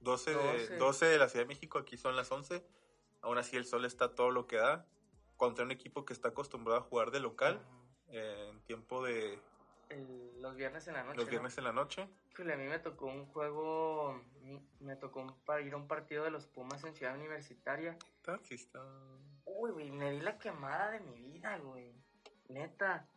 [0.00, 0.76] 12 de, 12.
[0.76, 2.64] 12 de la Ciudad de México, aquí son las 11.
[3.22, 4.86] Aún así el sol está todo lo que da
[5.36, 7.60] contra un equipo que está acostumbrado a jugar de local
[8.08, 9.38] eh, en tiempo de
[9.88, 11.16] El- los viernes en la noche.
[11.16, 11.30] los ¿no?
[11.30, 12.08] viernes en la noche.
[12.32, 14.22] Híjole, a mí me tocó un juego,
[14.80, 17.96] me tocó un- para ir a un partido de los Pumas en Ciudad Universitaria.
[19.46, 21.94] Uy, güey, me di la quemada de mi vida, güey.
[22.48, 23.08] Neta.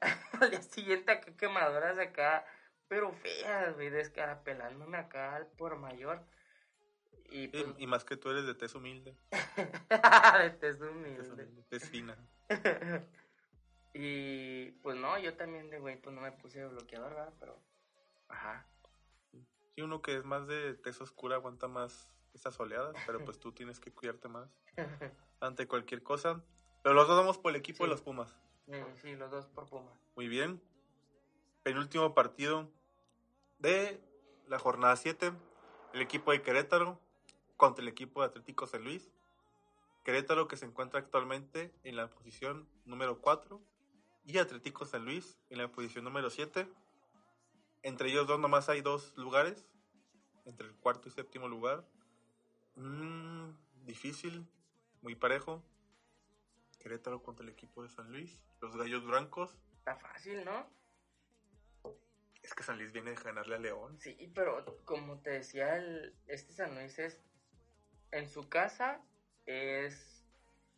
[0.40, 2.44] Al día siguiente acá quemadoras acá,
[2.94, 6.24] pero feas, güey, descarapelándome acá al por mayor.
[7.28, 9.16] Y pues, Y, y más que tú eres de tez humilde,
[10.38, 11.28] de tez humilde.
[11.28, 12.16] humilde, tez fina.
[13.94, 17.34] y pues no, yo también de güey, pues no me puse bloqueador, ¿verdad?
[17.40, 17.60] Pero,
[18.28, 18.64] ajá.
[19.74, 23.50] Sí, uno que es más de tez oscura aguanta más esas oleadas, pero pues tú
[23.50, 24.48] tienes que cuidarte más
[25.40, 26.44] ante cualquier cosa.
[26.84, 28.38] Pero los dos vamos por el equipo de los Pumas.
[29.02, 29.90] Sí, los dos por Puma.
[30.14, 30.62] Muy bien.
[31.64, 32.70] Penúltimo partido
[33.58, 34.00] de
[34.46, 35.32] la jornada 7.
[35.92, 37.00] El equipo de Querétaro
[37.56, 39.10] contra el equipo de Atlético San Luis.
[40.04, 43.60] Querétaro que se encuentra actualmente en la posición número 4
[44.26, 46.68] y Atlético San Luis en la posición número 7.
[47.82, 49.66] Entre ellos dos nomás hay dos lugares,
[50.46, 51.86] entre el cuarto y séptimo lugar.
[52.76, 53.50] Mm,
[53.84, 54.46] difícil,
[55.02, 55.62] muy parejo.
[56.78, 58.38] Querétaro contra el equipo de San Luis.
[58.60, 59.56] Los Gallos Blancos.
[59.78, 60.66] Está fácil, ¿no?
[62.44, 63.98] Es que San Luis viene de ganarle a León.
[63.98, 67.18] Sí, pero como te decía, el, este San Luis es.
[68.10, 69.00] En su casa
[69.46, 70.26] es.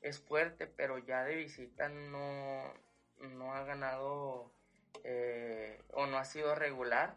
[0.01, 2.73] Es fuerte, pero ya de visita no.
[3.19, 4.53] No ha ganado.
[5.03, 7.17] eh, o no ha sido regular.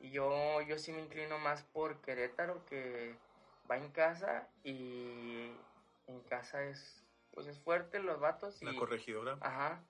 [0.00, 3.14] Y yo, yo sí me inclino más por Querétaro, que
[3.70, 5.52] va en casa y
[6.08, 7.04] en casa es.
[7.30, 8.60] Pues es fuerte los vatos.
[8.62, 9.38] Y, La corregidora.
[9.40, 9.80] Ajá.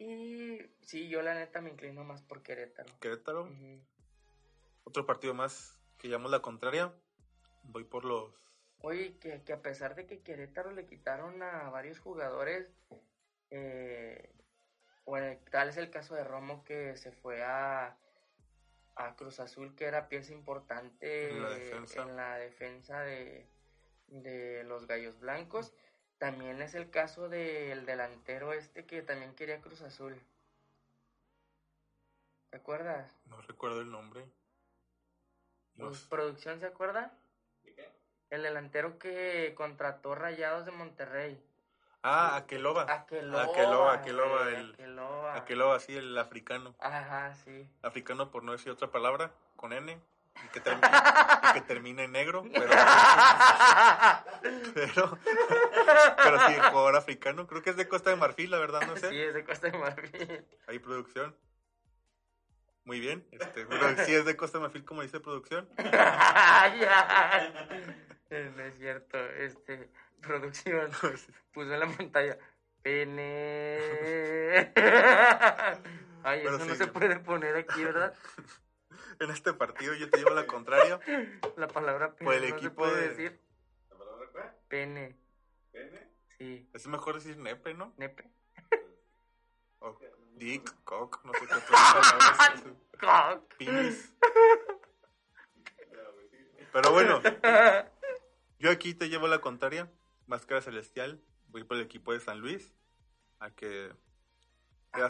[0.00, 2.88] Y sí, yo la neta me inclino más por Querétaro.
[3.00, 3.48] Querétaro.
[4.84, 6.92] Otro partido más que llamamos la contraria.
[7.64, 8.32] Voy por los.
[8.80, 12.66] Oye, que, que a pesar de que Querétaro le quitaron a varios jugadores,
[13.50, 14.32] eh,
[15.04, 17.98] bueno, tal es el caso de Romo que se fue a,
[18.96, 22.02] a Cruz Azul, que era pieza importante En la defensa.
[22.02, 23.46] en la defensa de,
[24.06, 25.74] de los Gallos Blancos.
[26.20, 30.20] También es el caso del delantero este que también quería Cruz Azul.
[32.50, 33.10] ¿Te acuerdas?
[33.24, 34.26] No recuerdo el nombre.
[35.78, 37.10] Pues, Los- ¿Producción se acuerda?
[37.62, 37.90] ¿De qué?
[38.28, 41.42] El delantero que contrató Rayados de Monterrey.
[42.02, 42.82] Ah, Aqueloba.
[42.92, 43.44] Aqueloba.
[43.44, 45.36] Aqueloba, Aqueloba, güey, el- Aqueloba.
[45.36, 46.74] Aqueloba, sí, el africano.
[46.80, 47.66] Ajá, sí.
[47.80, 49.98] Africano por no decir otra palabra, con N.
[50.44, 52.44] Y que, term- y que termine en negro.
[52.52, 52.68] Pero,
[54.74, 55.18] pero,
[56.22, 57.46] pero sí, jugador africano.
[57.46, 59.08] Creo que es de Costa de Marfil, la verdad, no sé.
[59.10, 60.44] Sí, es de Costa de Marfil.
[60.66, 61.36] Ahí producción.
[62.84, 63.26] Muy bien.
[63.30, 65.68] Este, pero sí es de Costa de Marfil, como dice producción.
[68.30, 69.18] No es cierto.
[69.18, 69.90] Este,
[70.22, 70.90] producción
[71.52, 72.38] puso en la pantalla.
[72.82, 73.76] Pene.
[76.22, 78.14] Ay, Pero eso no se puede poner aquí, ¿verdad?
[79.20, 80.98] En este partido yo te llevo la contraria.
[81.56, 83.40] La palabra pene Por el no se equipo puede de- decir.
[83.90, 84.54] ¿La palabra cuál?
[84.68, 85.16] Pene.
[85.72, 86.08] ¿Pene?
[86.38, 86.68] Sí.
[86.72, 87.92] Es mejor decir nepe, ¿no?
[87.98, 88.30] Nepe.
[89.80, 89.98] O
[90.36, 92.64] dick, cock, no sé qué otras palabras.
[92.98, 93.54] Cock.
[93.58, 94.14] Penis.
[96.72, 97.20] Pero bueno,
[98.58, 99.90] yo aquí te llevo la contraria.
[100.26, 101.20] Máscara Celestial.
[101.48, 102.72] Voy por el equipo de San Luis.
[103.38, 103.92] A que
[104.92, 105.08] a,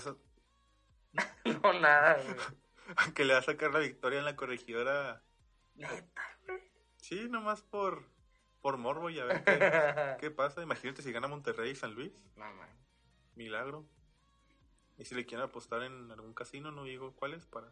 [1.62, 2.36] No, nada, güey.
[2.96, 5.22] A que le va a sacar la victoria en la corregidora.
[6.98, 8.04] Sí, nomás por,
[8.60, 10.62] por morbo y a ver qué, qué pasa.
[10.62, 12.12] Imagínate si gana Monterrey y San Luis.
[12.36, 12.68] Mamá.
[13.34, 13.86] Milagro.
[14.98, 17.68] Y si le quieren apostar en algún casino, no digo cuáles, para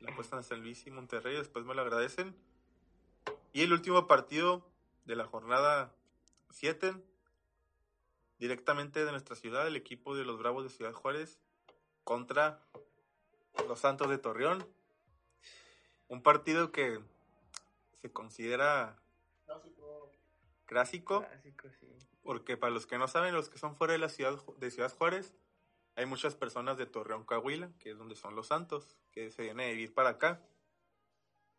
[0.00, 2.34] la apuestan a San Luis y Monterrey, después me lo agradecen.
[3.52, 4.68] Y el último partido
[5.04, 5.94] de la jornada
[6.50, 6.94] 7,
[8.38, 11.38] directamente de nuestra ciudad, el equipo de los Bravos de Ciudad Juárez
[12.02, 12.66] contra
[13.68, 14.66] los Santos de Torreón.
[16.08, 17.00] Un partido que
[18.00, 18.98] se considera
[19.46, 20.10] clásico
[20.66, 21.26] Clásico,
[21.80, 21.86] sí.
[22.22, 24.92] porque para los que no saben, los que son fuera de la ciudad de Ciudad
[24.96, 25.34] Juárez,
[25.96, 29.68] hay muchas personas de Torreón, Coahuila, que es donde son los santos, que se vienen
[29.68, 30.40] a vivir para acá.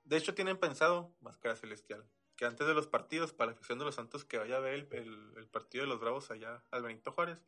[0.04, 2.04] De hecho, tienen pensado, Máscara Celestial,
[2.36, 4.74] que antes de los partidos, para la afición de los santos que vaya a ver
[4.74, 7.44] el, el- el partido de los Bravos allá al Benito Juárez,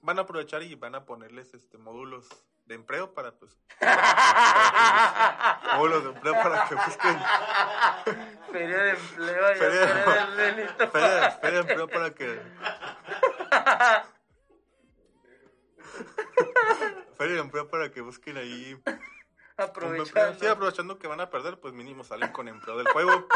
[0.00, 2.26] van a aprovechar y van a ponerles este módulos
[2.70, 3.58] de empleo para pues
[5.76, 7.18] módulos de empleo para que busquen
[8.52, 9.86] Feria de empleo Feria de-
[10.88, 12.40] feria, feria de empleo para que
[17.18, 18.80] feria de empleo para que busquen ahí.
[19.56, 20.38] Aprovechando.
[20.38, 23.26] Sí, aprovechando que van a perder, pues mínimo salen con empleo del juego.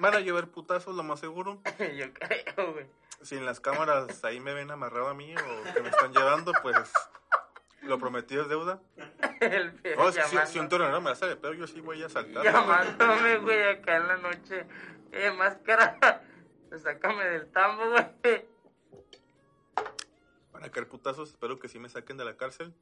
[0.00, 1.60] Van a llevar putazos, lo más seguro.
[1.96, 2.86] Yo creo, güey.
[3.22, 6.52] Si en las cámaras ahí me ven amarrado a mí o que me están llevando,
[6.62, 6.76] pues
[7.82, 8.80] lo prometido es deuda.
[9.40, 12.42] El No, si, si- un tornero me hace de pedo, yo sí voy a saltar.
[12.44, 14.66] Llamándome, güey, acá en la noche.
[15.12, 16.22] Eh, máscara.
[16.82, 18.46] Sácame del tambo, güey.
[20.52, 22.74] Para caer putazos, espero que sí me saquen de la cárcel.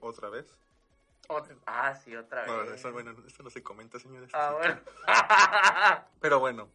[0.00, 0.46] Otra vez.
[1.28, 2.72] Otra- Ah, sí, otra No, vez.
[2.72, 4.30] eso, bueno, eso no se comenta, señores.
[4.34, 4.80] Ah, bueno.
[6.20, 6.68] Pero bueno,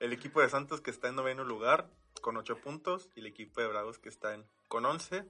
[0.00, 1.88] el equipo de Santos que está en noveno lugar
[2.20, 5.24] con 8 puntos y el equipo de Bravos que está en, con 11.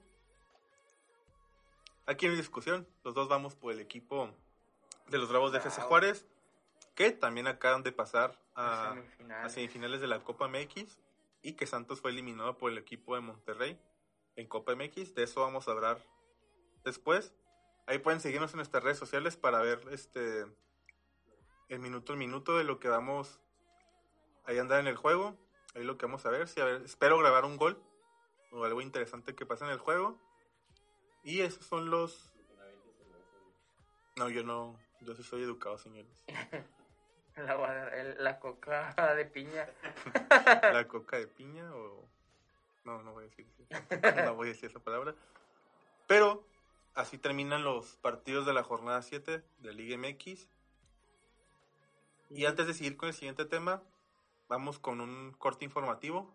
[2.05, 4.29] Aquí no hay discusión, los dos vamos por el equipo
[5.07, 5.81] de los Bravos de FC.
[5.81, 6.25] Juárez,
[6.95, 9.45] que también acaban de pasar A a, semifinales.
[9.45, 10.97] a semifinales de la Copa MX.
[11.41, 13.79] y que Santos fue eliminado por el equipo de Monterrey
[14.35, 15.13] en Copa MX.
[15.15, 16.01] De eso vamos a hablar
[16.83, 17.33] después.
[17.85, 20.45] Ahí pueden seguirnos en nuestras redes sociales para ver este
[21.69, 23.39] el minuto en minuto de lo que vamos
[24.45, 25.35] ahí andar en el juego.
[25.75, 26.47] Ahí lo que vamos a ver.
[26.47, 27.81] Si a ver, espero grabar un gol
[28.51, 30.17] o algo interesante que pase en el juego.
[31.23, 32.31] Y esos son los.
[34.15, 34.79] No, yo no.
[35.01, 36.11] Yo sí soy educado, señores.
[37.35, 39.67] La, el- la coca de piña.
[40.71, 42.07] La coca de piña o.
[42.83, 43.47] No, no voy a decir
[44.23, 45.15] No voy a decir esa palabra.
[46.05, 46.45] Pero
[46.95, 50.47] así terminan los partidos de la jornada 7 de Liga MX.
[52.29, 53.83] Y antes de seguir con el siguiente tema,
[54.49, 56.33] vamos con un corte informativo.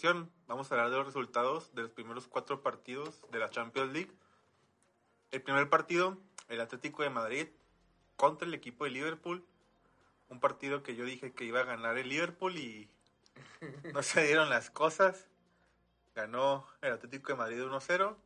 [0.00, 3.92] Sección vamos a hablar de los resultados de los primeros cuatro partidos de la Champions
[3.92, 4.10] League.
[5.30, 6.16] El primer partido,
[6.48, 7.48] el Atlético de Madrid
[8.16, 9.44] contra el equipo de Liverpool.
[10.30, 12.88] Un partido que yo dije que iba a ganar el Liverpool y
[13.92, 15.28] no se dieron las cosas.
[16.14, 18.16] Ganó el Atlético de Madrid 1-0.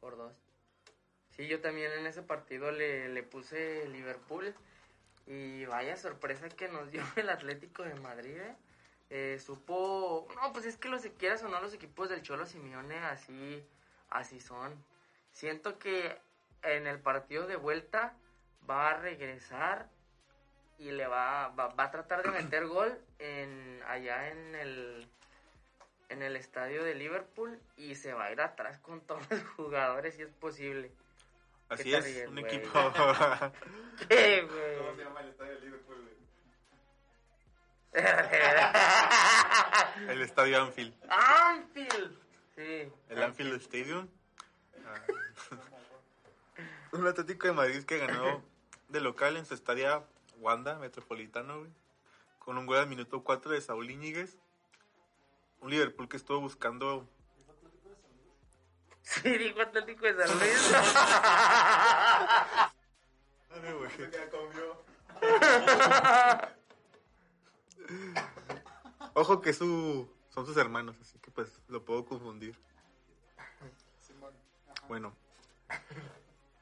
[0.00, 0.32] Por dos.
[1.30, 4.52] Sí, yo también en ese partido le, le puse Liverpool.
[5.28, 8.36] Y vaya sorpresa que nos dio el Atlético de Madrid.
[8.36, 8.56] ¿eh?
[9.16, 10.26] Eh, supo.
[10.34, 13.64] No, pues es que los quieras o no, los equipos del Cholo Simeone así,
[14.10, 14.74] así son.
[15.30, 16.18] Siento que
[16.62, 18.16] en el partido de vuelta
[18.68, 19.88] va a regresar
[20.80, 25.08] y le va, va, va a tratar de meter gol en, allá en el,
[26.08, 30.16] en el estadio de Liverpool y se va a ir atrás con todos los jugadores
[30.16, 30.90] si es posible.
[31.68, 32.68] Así es, ríes, un equipo.
[34.08, 34.78] ¿Qué, güey?
[34.78, 36.13] ¿Cómo se llama el estadio de Liverpool?
[37.94, 38.04] Güey?
[40.08, 40.94] el estadio Anfield.
[41.08, 42.18] Anfield.
[42.56, 42.90] Sí.
[43.08, 44.08] El Anfield Stadium.
[44.86, 45.00] Ah.
[46.96, 48.42] un Atlético de Madrid que ganó
[48.88, 50.04] de local en su estadio
[50.38, 51.70] Wanda Metropolitano, güey,
[52.38, 54.36] con un gol al minuto 4 de Saúl Íñiguez.
[55.60, 57.08] Un Liverpool que estuvo buscando.
[59.02, 60.52] Sí, dijo Atlético de San Luis.
[63.96, 64.82] Se ya comió.
[69.14, 72.56] Ojo que su, son sus hermanos, así que pues lo puedo confundir.
[74.00, 74.32] Simón.
[74.88, 75.14] Bueno,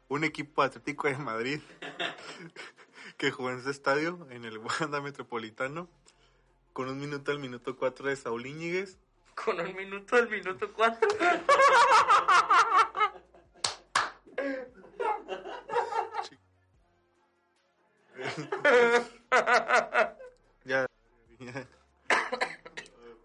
[0.08, 1.60] un equipo Atlético de Madrid
[3.16, 5.88] que jugó en ese estadio, en el Wanda Metropolitano,
[6.72, 8.98] con un minuto al minuto 4 de Saúl Íñiguez.
[9.34, 11.08] Con un minuto al minuto cuatro.
[20.64, 20.86] Ya.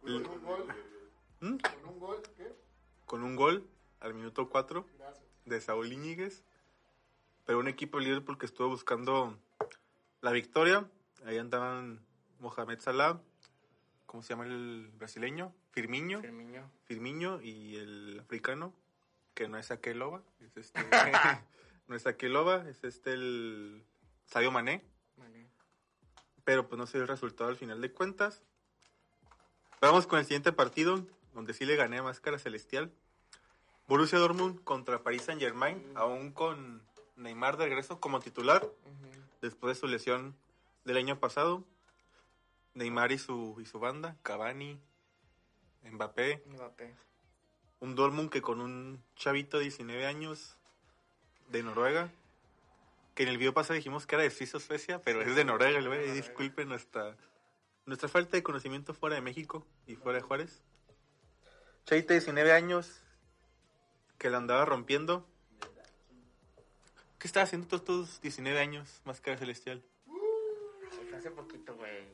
[0.02, 0.66] Con un gol.
[1.42, 1.58] ¿Mm?
[1.58, 2.56] Con un gol, ¿qué?
[3.06, 3.68] Con un gol
[4.00, 5.26] al minuto 4 Gracias.
[5.46, 6.44] de Saúl Íñiguez.
[7.46, 9.38] Pero un equipo de Liverpool que estuvo buscando
[10.22, 10.90] la victoria.
[11.26, 12.06] Ahí andaban
[12.40, 13.20] Mohamed Salah,
[14.06, 15.54] ¿cómo se llama el brasileño?
[15.72, 16.22] Firmiño.
[16.22, 16.72] Firmino.
[16.86, 18.74] Firmiño y el africano,
[19.34, 20.82] que no es Akeloba, es este,
[21.88, 23.84] no es Akeloba, es este el
[24.26, 24.84] Sadio Mané.
[26.48, 28.42] Pero pues no dio el resultado al final de cuentas.
[29.82, 32.90] Vamos con el siguiente partido, donde sí le gané a Máscara Celestial.
[33.86, 36.82] Borussia Dortmund contra Paris Saint Germain, aún con
[37.18, 38.66] Neymar de regreso como titular,
[39.42, 40.38] después de su lesión
[40.86, 41.66] del año pasado.
[42.76, 44.80] Neymar y su, y su banda, Cavani,
[45.84, 46.96] Mbappé, Mbappé.
[47.82, 50.56] un Dortmund que con un chavito de 19 años
[51.50, 52.10] de Noruega,
[53.18, 55.44] que en el video pasado dijimos que era de Suiza o Suecia, pero es de
[55.44, 56.12] Noruega, el güey.
[56.12, 57.18] Disculpen nuestra,
[57.88, 60.62] nuestra falta de conocimiento fuera de México y fuera de Juárez.
[61.86, 63.02] Chavito de 19 años,
[64.20, 65.26] que la andaba rompiendo.
[67.18, 69.84] ¿Qué estaba haciendo todos tus 19 años, Máscara Celestial?
[71.18, 72.08] Hace poquito, güey.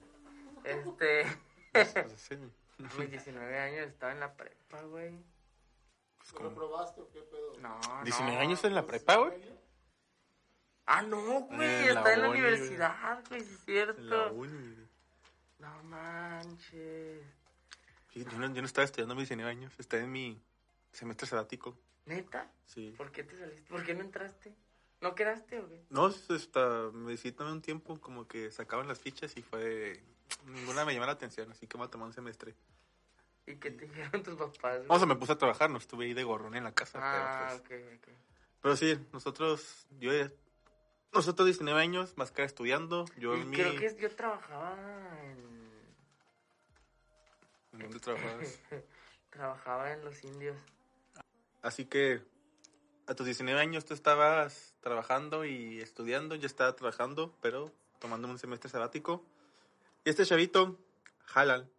[0.63, 1.25] Este.
[1.73, 2.35] Pues, sí,
[2.79, 5.21] a mis 19 años estaba en la prepa, güey.
[6.17, 7.59] pues, ¿Tú lo probaste o qué pedo?
[7.59, 8.39] No, 19 no.
[8.39, 9.62] años en la prepa, güey.
[10.85, 11.59] Ah, no, güey.
[11.59, 13.41] La Está en la uni, universidad, güey.
[13.41, 14.01] Es cierto.
[14.01, 14.75] En la uni.
[15.59, 17.23] No manches.
[18.11, 20.41] Sí, Yo no, yo no estaba estudiando mis 19 años, estaba en mi
[20.91, 21.77] semestre sabático.
[22.05, 22.51] ¿Neta?
[22.65, 22.93] Sí.
[22.97, 23.69] ¿Por qué te saliste?
[23.69, 24.53] ¿Por qué no entraste?
[25.01, 25.81] ¿No quedaste o qué?
[25.89, 30.03] No, hasta me visitan un tiempo, como que sacaban las fichas y fue...
[30.45, 32.55] Ninguna me llamó la atención, así que me tomé un semestre.
[33.45, 34.77] ¿Y qué te dijeron tus papás?
[34.77, 34.87] güey?
[34.89, 36.99] O sea, me puse a trabajar, no estuve ahí de gorrón en la casa.
[37.01, 38.15] ah, pero, pues, ok, ok.
[38.61, 40.11] pero sí, nosotros, yo
[41.13, 43.57] nosotros 19 años, más que estudiando, yo en mi...
[43.57, 44.77] creo que yo trabajaba
[45.23, 45.53] en...
[47.73, 48.59] ¿En dónde trabajabas?
[49.29, 50.55] Trabajaba en Los Indios.
[51.63, 52.21] Así que
[53.07, 58.37] a tus 19 años tú estabas trabajando y estudiando, yo estaba trabajando, pero tomando un
[58.37, 59.25] semestre sabático.
[60.05, 60.77] Y este chavito,
[61.33, 61.69] Halal,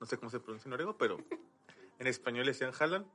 [0.00, 1.18] no sé cómo se pronuncia en noruego, pero
[1.98, 3.06] en español le decían Halal,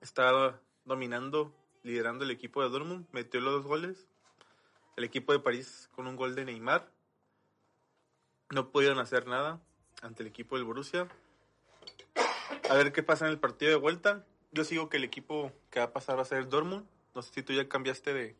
[0.00, 4.08] estaba dominando, liderando el equipo de Dortmund, metió los dos goles.
[4.96, 6.88] El equipo de París con un gol de Neymar.
[8.50, 9.60] No pudieron hacer nada
[10.02, 11.08] ante el equipo del Borussia.
[12.70, 14.24] A ver qué pasa en el partido de vuelta.
[14.52, 16.86] Yo sigo que el equipo que va a pasar va a ser el Dortmund.
[17.14, 18.36] No sé si tú ya cambiaste de,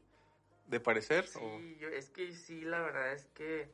[0.66, 1.24] de parecer.
[1.40, 3.68] o- Sí, yo, es que sí, la verdad es que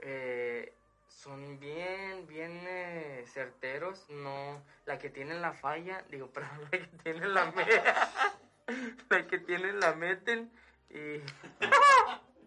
[0.00, 0.74] eh,
[1.08, 4.08] son bien, bien eh, certeros.
[4.10, 7.66] No, la que tienen la falla, digo, perdón, la que tienen la me-
[9.10, 10.50] la que tienen la meten
[10.92, 11.22] y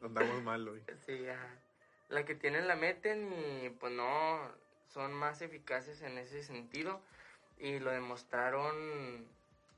[0.04, 0.84] Andamos mal hoy.
[1.06, 1.50] sí, ajá.
[2.10, 4.40] la que tienen la meten y pues no,
[4.88, 7.02] son más eficaces en ese sentido.
[7.58, 9.26] Y lo demostraron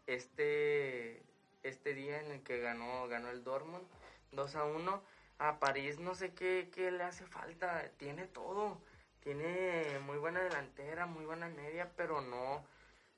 [0.08, 1.22] este
[1.64, 3.86] este día en el que ganó ganó el Dortmund
[4.32, 5.04] 2 a 1
[5.40, 7.90] a París no sé qué, qué le hace falta.
[7.98, 8.82] Tiene todo.
[9.22, 12.66] Tiene muy buena delantera muy buena media pero no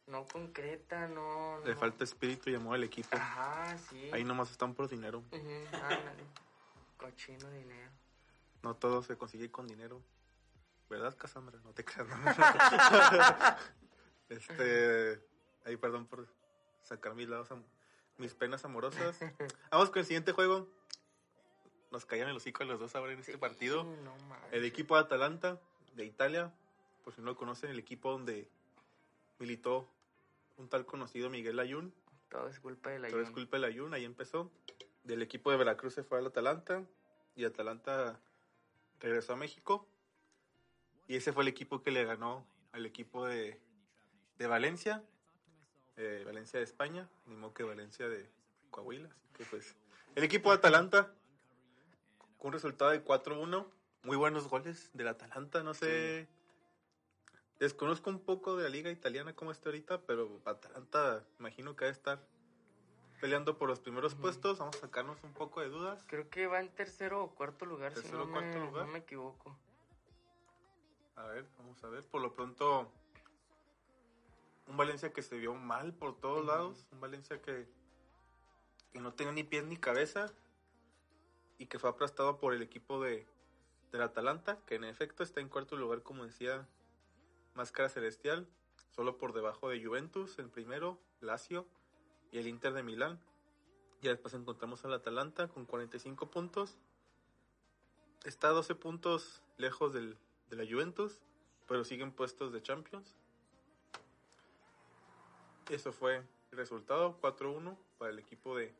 [0.09, 3.09] no concreta no, Le falta espíritu y amor al equipo.
[3.15, 5.19] ajá sí Ahí nomás están por dinero.
[5.31, 6.23] Ujú, ándale.
[6.97, 7.91] cochino dinero
[8.63, 10.01] No todo se consigue con dinero.
[10.89, 11.59] ¿Verdad, Cassandra?
[11.63, 12.07] No te creas.
[12.07, 12.15] no.
[14.29, 15.21] este.
[15.65, 16.27] Ahí, perdón por
[16.81, 17.49] sacar mis lados,
[18.17, 19.19] mis penas amorosas.
[19.71, 20.67] Vamos con el siguiente juego.
[21.91, 23.83] Nos caían el hocico los dos ahora en este Sí, partido.
[23.83, 24.15] no.
[24.51, 25.59] El equipo de Atalanta
[25.93, 26.51] de Italia,
[27.03, 28.47] por si no lo conocen, el equipo donde
[29.39, 29.87] militó
[30.59, 31.93] un tal conocido Miguel Ayun.
[32.29, 34.51] Todo es culpa de la Todo es culpa del Ayun, ahí empezó.
[35.03, 36.83] Del equipo de Veracruz se fue al Atalanta
[37.35, 38.19] y Atalanta
[38.99, 39.87] regresó a México.
[41.07, 43.59] Y ese fue el equipo que le ganó al equipo de,
[44.37, 45.03] de Valencia,
[45.97, 48.29] eh, Valencia de España, ni modo que Valencia de
[48.69, 49.09] Coahuila.
[49.09, 49.75] Así que pues,
[50.15, 51.11] el equipo de Atalanta,
[52.37, 53.65] con un resultado de 4-1,
[54.03, 56.27] muy buenos goles del Atalanta, no sé.
[57.59, 61.89] Desconozco un poco de la liga italiana como está ahorita, pero Atalanta imagino que va
[61.89, 62.25] a estar
[63.19, 64.59] peleando por los primeros puestos.
[64.59, 66.01] Vamos a sacarnos un poco de dudas.
[66.07, 68.85] Creo que va en tercero o cuarto lugar, si Tercero no o cuarto me, lugar.
[68.85, 69.57] no me equivoco.
[71.17, 72.05] A ver, vamos a ver.
[72.05, 72.89] Por lo pronto,
[74.67, 76.87] un Valencia que se vio mal por todos lados.
[76.93, 77.67] Un Valencia que,
[78.93, 80.31] que no tenía ni pies ni cabeza.
[81.57, 83.27] Y que fue aplastado por el equipo de,
[83.91, 86.65] del Atalanta, que en efecto está en cuarto lugar, como decía
[87.59, 88.47] Máscara Celestial.
[88.95, 91.67] Solo por debajo de Juventus, en primero, Lazio
[92.31, 93.19] y el Inter de Milán.
[94.01, 96.77] Ya después encontramos al Atalanta con 45 puntos.
[98.23, 100.17] Está a 12 puntos lejos del,
[100.49, 101.19] de la Juventus,
[101.67, 103.13] pero siguen puestos de Champions.
[105.69, 108.73] Eso fue el resultado, 4-1 para el equipo de...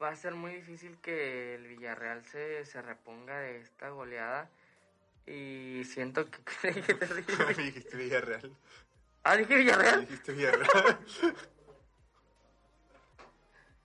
[0.00, 4.52] Va a ser muy difícil que el Villarreal se, se reponga de esta goleada.
[5.26, 6.38] Y siento que...
[6.82, 7.06] que te
[7.46, 7.56] ríes.
[7.56, 8.56] dijiste Villarreal.
[9.24, 10.00] ah, dije Villarreal.
[10.00, 10.98] Dijiste Villarreal.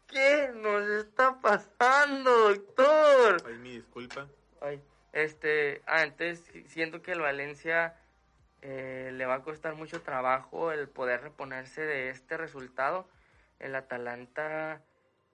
[0.08, 3.44] ¿Qué nos está pasando, doctor?
[3.46, 4.28] Ahí mi disculpa.
[4.62, 4.82] Ay,
[5.12, 7.96] este, ah, entonces si- siento que el Valencia
[8.62, 13.08] eh, le va a costar mucho trabajo el poder reponerse de este resultado.
[13.60, 14.82] El Atalanta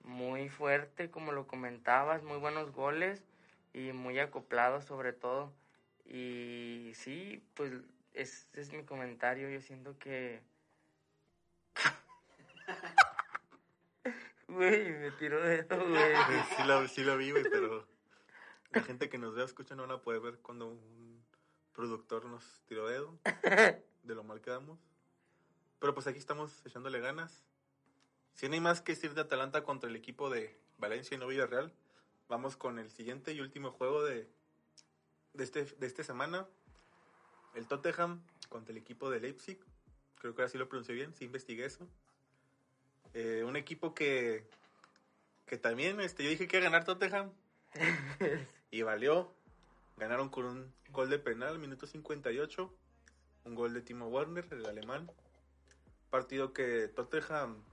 [0.03, 3.23] muy fuerte, como lo comentabas, muy buenos goles
[3.73, 5.53] y muy acoplado sobre todo.
[6.05, 7.73] Y sí, pues
[8.13, 9.49] ese es mi comentario.
[9.49, 10.41] Yo siento que...
[14.47, 16.13] Güey, me tiró dedo, güey.
[16.55, 17.87] Sí lo, sí lo vi, güey, pero
[18.71, 21.23] la gente que nos vea, escucha, no van a poder ver cuando un
[21.73, 23.17] productor nos tiró dedo
[24.03, 24.79] de lo mal que damos.
[25.79, 27.43] Pero pues aquí estamos echándole ganas.
[28.33, 31.27] Si no hay más que decir de Atalanta contra el equipo de Valencia y no
[31.27, 31.73] Villarreal,
[32.29, 34.29] vamos con el siguiente y último juego de,
[35.33, 36.47] de, este, de esta semana.
[37.55, 39.59] El Tottenham contra el equipo de Leipzig.
[40.19, 41.87] Creo que ahora sí lo pronuncié bien, sí investigué eso.
[43.13, 44.47] Eh, un equipo que,
[45.45, 47.31] que también, este, yo dije que iba a ganar Tottenham.
[48.71, 49.33] y valió.
[49.97, 52.73] Ganaron con un gol de penal, minuto 58.
[53.45, 55.11] Un gol de Timo Werner, el alemán.
[56.09, 57.63] Partido que Tottenham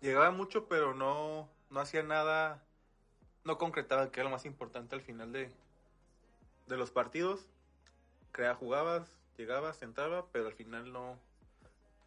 [0.00, 2.62] llegaba mucho, pero no, no hacía nada,
[3.44, 5.50] no concretaba que era lo más importante al final de,
[6.68, 7.46] de los partidos.
[8.32, 11.18] Crea jugabas, llegabas, entraba, pero al final no,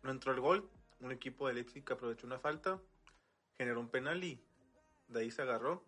[0.04, 0.70] no entró el gol.
[1.00, 2.80] Un equipo de Leipzig que aprovechó una falta,
[3.58, 4.40] generó un penal y
[5.08, 5.84] de ahí se agarró.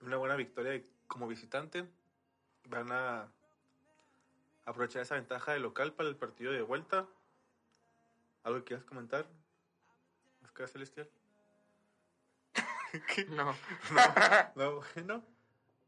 [0.00, 1.88] Una buena victoria como visitante.
[2.68, 3.28] Van a
[4.64, 7.06] aprovechar esa ventaja de local para el partido de vuelta.
[8.42, 9.26] ¿Algo que quieras comentar?
[10.42, 11.08] Oscar Celestial.
[13.14, 13.24] ¿Qué?
[13.30, 13.54] No.
[14.56, 15.22] No, bueno.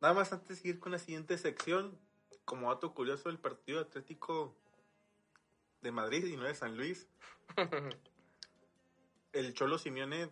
[0.03, 1.97] Nada más antes de seguir con la siguiente sección,
[2.45, 4.53] como dato curioso, el partido Atlético
[5.81, 7.07] de Madrid y no de San Luis,
[9.33, 10.29] el Cholo Simeone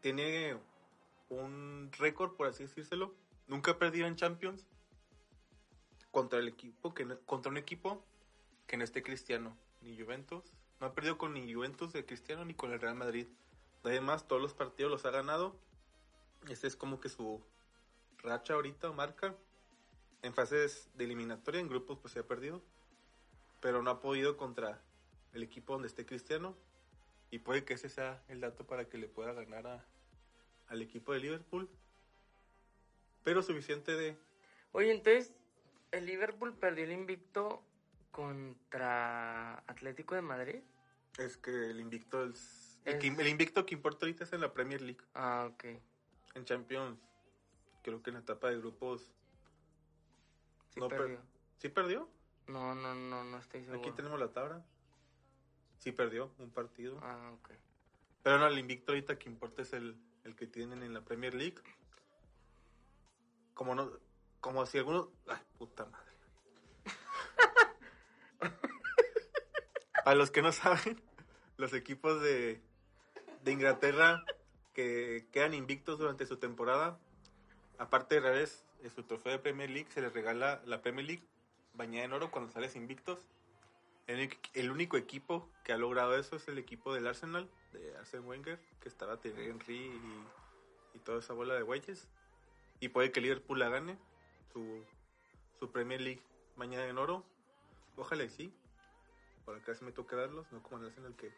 [0.00, 0.58] tiene
[1.28, 3.14] un récord, por así decírselo.
[3.46, 4.66] Nunca ha perdido en Champions
[6.10, 8.04] contra el equipo que no- contra un equipo
[8.66, 10.52] que no esté Cristiano ni Juventus.
[10.80, 13.28] No ha perdido con ni Juventus de Cristiano ni con el Real Madrid.
[13.84, 15.56] Además, todos los partidos los ha ganado.
[16.48, 17.40] Ese es como que su
[18.18, 19.34] racha ahorita, marca.
[20.22, 22.62] En fases de eliminatoria, en grupos, pues se ha perdido.
[23.60, 24.80] Pero no ha podido contra
[25.32, 26.56] el equipo donde esté Cristiano.
[27.30, 29.84] Y puede que ese sea el dato para que le pueda ganar a,
[30.68, 31.68] al equipo de Liverpool.
[33.22, 34.16] Pero suficiente de...
[34.72, 35.34] Oye, entonces,
[35.92, 37.62] ¿el Liverpool perdió el invicto
[38.10, 40.60] contra Atlético de Madrid?
[41.18, 42.78] Es que el invicto es...
[42.84, 45.02] El, que- el invicto que importa ahorita es en la Premier League.
[45.14, 45.64] Ah, ok.
[46.34, 46.98] En Champions,
[47.90, 49.02] creo que en la etapa de grupos...
[50.70, 51.22] Sí No, per- perdió.
[51.58, 52.08] ¿Sí perdió?
[52.46, 53.80] No, no, no, no estoy seguro.
[53.80, 54.64] Aquí tenemos la tabla.
[55.78, 56.98] Sí perdió un partido.
[57.02, 57.50] Ah, ok.
[58.22, 61.34] Pero no, el invicto ahorita que importa es el, el que tienen en la Premier
[61.34, 61.56] League.
[63.54, 63.90] Como no,
[64.40, 66.12] como si alguno, ay, puta madre.
[70.04, 71.00] Para los que no saben,
[71.56, 72.62] los equipos de,
[73.42, 74.24] de Inglaterra
[74.74, 76.98] que quedan invictos durante su temporada,
[77.78, 81.22] aparte de revés, en su trofeo de Premier League se les regala la Premier League
[81.74, 83.26] bañada en oro cuando sales invictos.
[84.06, 88.58] El, único- equipo que ha logrado eso es el equipo del Arsenal, de Arsene Wenger,
[88.80, 90.24] que estaba Thierry Henry y,
[90.94, 92.08] y toda esa bola de güeyes.
[92.80, 93.98] Y puede que Liverpool la gane,
[94.52, 94.82] su,
[95.58, 96.22] su Premier League
[96.56, 97.22] bañada en oro.
[97.96, 98.52] Ojalá y sí.
[99.44, 101.30] Por acá sí me toca darlos, no como el Arsenal que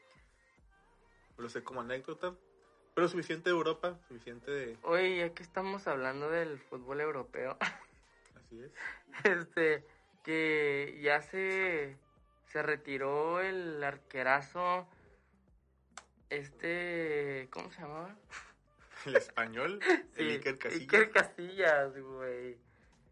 [1.39, 2.35] lo sé como anécdota.
[2.95, 4.77] Pero suficiente de Europa, suficiente de...
[4.83, 7.57] Oye, ya que estamos hablando del fútbol europeo,
[8.37, 8.73] Así es.
[9.25, 9.87] este,
[10.25, 11.97] que ya se,
[12.49, 14.87] se retiró el arquerazo,
[16.31, 18.17] este, ¿cómo se llamaba?
[19.07, 20.81] El español, el Sí, Iker Casillas.
[20.83, 22.59] Iker Casillas, güey.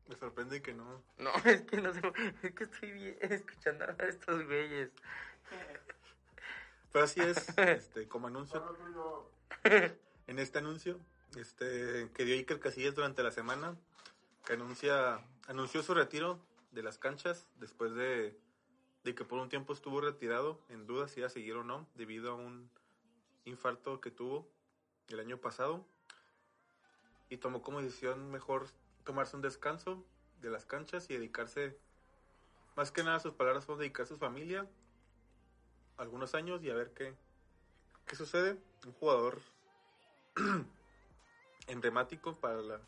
[0.07, 1.03] Me sorprende que no.
[1.17, 2.01] No, es que no sé,
[2.43, 4.91] es que estoy bien- escuchando a estos güeyes.
[6.93, 8.63] Pero así es, este, como anuncio,
[10.27, 11.01] En este anuncio
[11.37, 13.77] este, que dio Iker Casillas durante la semana,
[14.47, 16.39] que anuncia, anunció su retiro
[16.73, 18.37] de las canchas después de,
[19.05, 22.33] que por un tiempo estuvo retirado, en duda si iba a seguir o no, debido
[22.33, 22.71] a un
[23.47, 24.47] infarto que tuvo
[25.09, 25.87] el año pasado.
[27.31, 28.67] Y tomó como decisión mejor
[29.05, 30.05] tomarse un descanso
[30.41, 31.79] de las canchas y dedicarse,
[32.77, 34.67] más que nada sus palabras son dedicar a su familia
[35.97, 37.15] algunos años y a ver qué,
[38.09, 38.59] qué sucede.
[38.87, 39.41] Un jugador
[41.67, 42.81] emblemático para la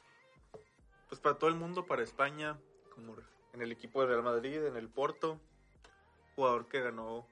[1.09, 2.57] pues para todo el mundo, para España,
[2.95, 3.16] como
[3.53, 5.41] en el equipo de Real Madrid, en el Porto,
[6.37, 7.27] jugador que ganó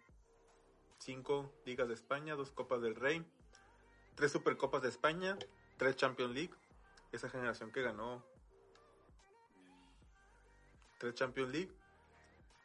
[0.99, 3.25] cinco ligas de España, dos copas del Rey,
[4.17, 5.39] tres supercopas de España,
[5.77, 6.55] tres Champions League,
[7.13, 8.25] esa generación que ganó
[10.99, 11.73] tres Champions League,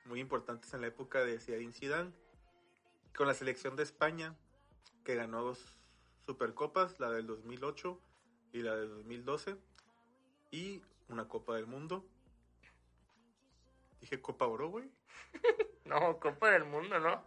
[0.05, 2.11] muy importantes en la época de Zinedine Zidane,
[3.15, 4.35] con la selección de España,
[5.03, 5.59] que ganó dos
[6.25, 7.99] supercopas, la del 2008
[8.53, 9.57] y la del 2012,
[10.51, 12.05] y una Copa del Mundo.
[14.01, 14.89] Dije Copa Oro, güey.
[15.85, 17.21] No, Copa del Mundo, ¿no?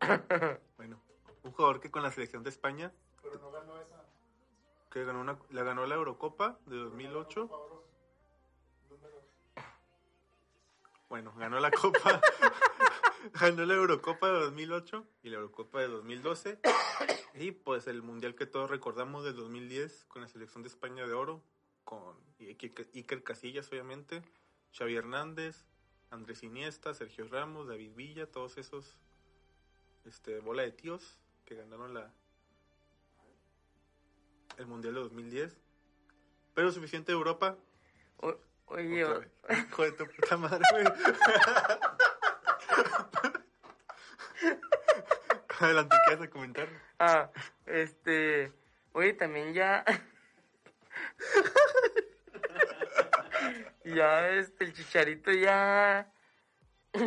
[0.78, 1.00] Bueno,
[1.42, 4.04] un jugador que con la selección de España, Pero no ganó esa.
[4.90, 7.48] que ganó una, la ganó la Eurocopa de 2008.
[7.48, 7.84] Favoroso.
[8.88, 9.24] Números.
[11.10, 12.20] Bueno, ganó la Copa.
[13.40, 16.58] ganó la Eurocopa de 2008 y la Eurocopa de 2012.
[17.34, 21.12] Y pues el Mundial que todos recordamos del 2010 con la selección de España de
[21.12, 21.42] oro.
[21.84, 24.22] Con Iker Casillas, obviamente.
[24.76, 25.64] Xavi Hernández,
[26.10, 28.98] Andrés Iniesta, Sergio Ramos, David Villa, todos esos
[30.04, 32.12] este, bola de tíos que ganaron la
[34.58, 35.56] el Mundial de 2010.
[36.54, 37.56] Pero suficiente de Europa.
[38.18, 39.06] O- oye.
[39.68, 40.84] Hijo de tu puta madre, güey.
[45.60, 46.68] Adelante, ¿qué vas a comentar?
[46.98, 47.30] ah,
[47.66, 48.52] Este,
[48.92, 49.84] oye, también ya.
[53.84, 56.10] ya, este, el chicharito ya.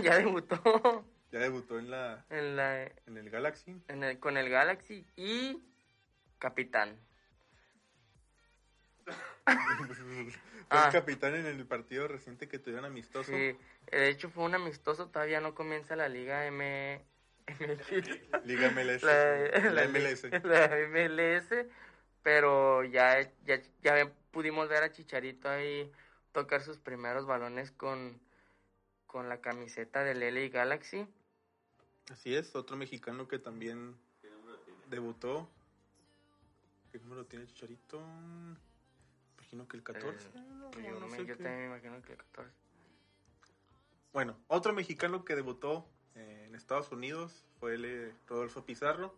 [0.04, 3.82] Ya debutó Ya debutó en la en la, en el Galaxy.
[3.88, 5.62] en el, con el Galaxy y
[6.39, 6.97] capitán.
[9.45, 9.56] Fue
[10.70, 10.86] Ah.
[10.86, 13.30] el capitán en el partido reciente que tuvieron amistoso.
[13.32, 13.58] Sí,
[13.91, 17.04] de hecho fue un amistoso, todavía no comienza la Liga M.
[18.45, 19.03] Liga MLS.
[19.03, 20.23] la, la la- MLS.
[20.43, 21.65] la MLS,
[22.23, 25.91] pero ya, ya, ya pudimos ver a Chicharito ahí
[26.31, 28.19] tocar sus primeros balones con,
[29.07, 31.07] con la camiseta del LA Galaxy.
[32.11, 33.95] Así es, otro mexicano que también
[34.89, 35.49] debutó.
[36.91, 38.01] ¿Qué número tiene Chicharito?
[39.37, 40.27] Imagino que el 14.
[40.27, 40.31] Eh,
[40.83, 42.51] yo, no me- yo también me imagino que el 14.
[44.13, 49.16] Bueno, otro mexicano que debutó eh, en Estados Unidos fue el eh, Rodolfo Pizarro.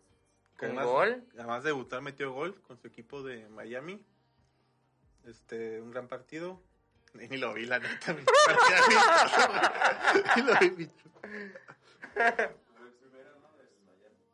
[0.58, 1.24] que ¿Con además- gol?
[1.36, 4.04] Además de debutar, metió gol con su equipo de Miami.
[5.26, 6.60] Este, un gran partido.
[7.14, 8.14] Ni, ni lo vi, la neta.
[10.36, 10.90] Ni lo vi.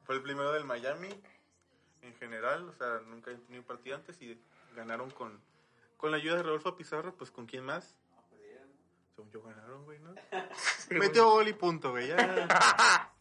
[0.03, 1.09] Fue el primero del Miami
[2.01, 4.41] en general, o sea, nunca he tenido partido antes y
[4.75, 5.39] ganaron con,
[5.97, 7.95] con la ayuda de Rodolfo Pizarro, pues con quién más.
[9.15, 10.15] Según yo ganaron, güey, ¿no?
[10.89, 12.15] Metió gol y punto, güey, ya.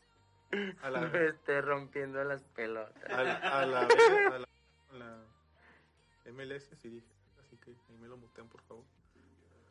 [0.82, 3.04] A la, Me esté rompiendo las pelotas.
[3.10, 4.48] a la, a la, a la-
[4.90, 5.18] a la
[6.32, 7.06] MLS, sí dije,
[7.38, 8.84] así que ahí me lo mutean, por favor.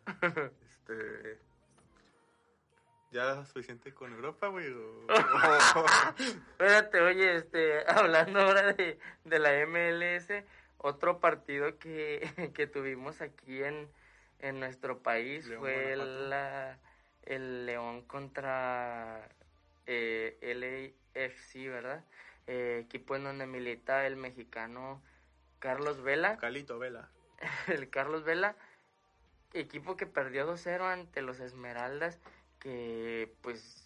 [0.61, 1.39] Este...
[3.09, 4.67] ¿Ya suficiente con Europa, güey?
[4.71, 5.07] o-
[6.19, 10.43] Espérate, oye, este, hablando ahora de, de la MLS,
[10.77, 13.89] otro partido que, que tuvimos aquí en,
[14.39, 16.27] en nuestro país León, fue Guanajuato.
[16.29, 16.79] la,
[17.27, 19.27] el León contra
[19.85, 20.37] eh,
[21.13, 22.03] LAFC, ¿verdad?
[22.47, 25.01] Eh, equipo en donde milita el mexicano
[25.59, 26.37] Carlos Vela.
[26.37, 27.09] Calito, vela.
[27.67, 28.55] el Carlos Vela,
[29.53, 32.19] equipo que perdió 2-0 ante los Esmeraldas,
[32.59, 33.83] que pues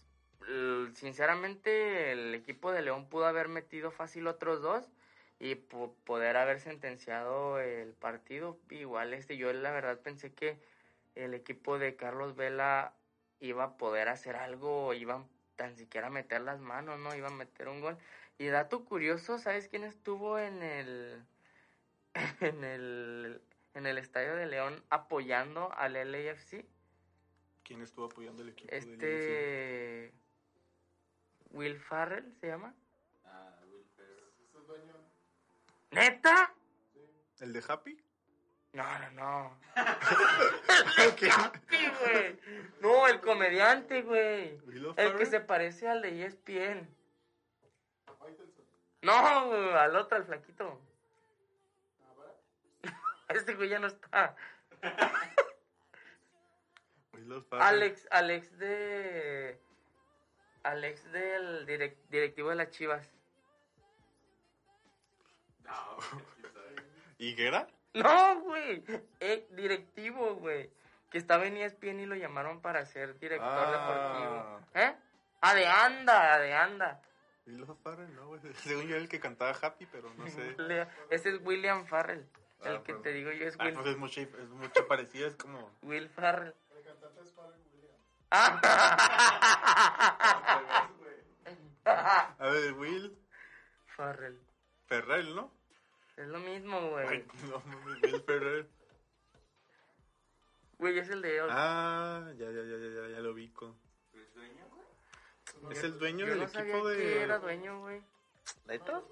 [0.96, 4.89] sinceramente el equipo de León pudo haber metido fácil otros dos
[5.39, 8.58] y po- poder haber sentenciado el partido.
[8.70, 10.58] Igual este yo la verdad pensé que
[11.16, 12.94] el equipo de Carlos Vela
[13.42, 15.28] iba a poder hacer algo, iban
[15.58, 17.14] tan siquiera a meter las manos, ¿no?
[17.14, 17.98] Iban a meter un gol.
[18.38, 21.26] Y dato curioso, ¿sabes quién estuvo en el
[22.42, 23.42] en el,
[23.74, 26.66] en el estadio de León apoyando al LAFC.
[27.64, 29.04] ¿Quién estuvo apoyando el equipo del LFC?
[29.04, 30.14] Este.
[31.52, 32.74] Will Farrell se llama.
[34.44, 34.94] ¿Es el dueño?
[35.92, 36.54] ¿Neta?
[37.39, 37.98] ¿El de Happy?
[38.74, 39.58] No, no, no.
[42.08, 42.40] el.
[42.80, 44.58] No, el comediante, güey.
[44.66, 46.88] ¿Willow El que se parece al de E ESPN.
[49.02, 50.80] No, güey, al otro, al flaquito.
[53.30, 54.36] Este güey ya no está.
[57.52, 59.60] Alex, Alex de.
[60.64, 63.10] Alex del direc- directivo de las Chivas.
[67.18, 67.68] ¿Higuera?
[67.94, 68.84] No, güey.
[69.20, 70.70] Eh, directivo, güey.
[71.10, 73.72] Que estaba en ESPN y lo llamaron para ser director Ah.
[73.72, 74.60] deportivo.
[74.76, 74.96] ¿Eh?
[75.42, 77.02] Ah, de anda, de anda.
[77.48, 78.39] Willow Farrell, no, güey.
[78.56, 80.56] Según yo, el que cantaba Happy, pero no sé.
[81.10, 82.26] Ese es William Farrell.
[82.64, 85.28] El Ah, que te digo yo es Ah, Will, pues es mucho, es mucho parecido,
[85.28, 85.72] es como.
[85.82, 86.54] Will Farrell.
[86.78, 87.98] El cantante es Pharrell Williams.
[91.86, 92.36] Ah.
[92.39, 93.18] A ver, Will
[93.96, 94.39] Farrell.
[94.88, 95.52] Ferrell, ¿no?
[96.22, 97.26] Es lo mismo, Ay, güey.
[97.50, 98.68] no, mames, Will Ferrell.
[100.78, 101.40] Güey, es el de...
[101.50, 103.76] Ah, ya, ya, ya, ya, ya, ya lo ubico.
[105.72, 106.98] Es el dueño yo del no sabía equipo de.
[106.98, 108.02] que era dueño, güey.
[108.66, 109.04] ¿Neta?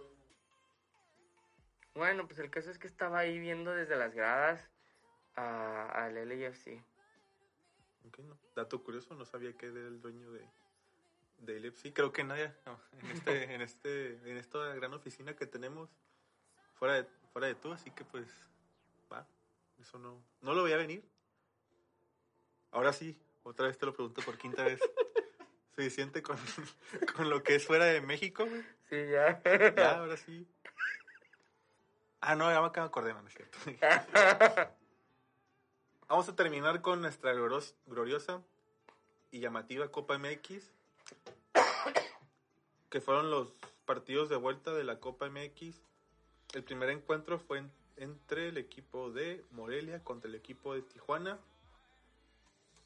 [1.96, 4.68] Bueno, pues el caso es que estaba ahí viendo desde las gradas
[5.36, 6.82] a- al LAFC.
[8.08, 8.38] Ok, no.
[8.56, 10.46] Dato curioso, no sabía que era el dueño de,
[11.40, 11.94] de LFC.
[11.94, 15.90] Creo que nadie no, en este, en este, en esta gran oficina que tenemos
[16.80, 18.26] fuera de, fuera de tú, así que pues
[19.12, 19.28] va,
[19.80, 21.04] eso no, no lo voy a venir.
[22.72, 24.80] Ahora sí, otra vez te lo pregunto por quinta vez.
[25.76, 26.38] ¿Suficiente con,
[27.16, 28.46] con lo que es fuera de México?
[28.46, 28.64] güey?
[28.90, 29.42] Sí, ya.
[29.76, 30.48] Ya, ahora sí.
[32.22, 33.58] Ah, no, ya me acabo de acordar, no, no es cierto.
[36.10, 38.42] Vamos a terminar con nuestra gloriosa
[39.32, 40.72] y llamativa Copa MX,
[42.90, 43.54] que fueron los
[43.86, 45.80] partidos de vuelta de la Copa MX.
[46.54, 51.38] El primer encuentro fue en- entre el equipo de Morelia contra el equipo de Tijuana.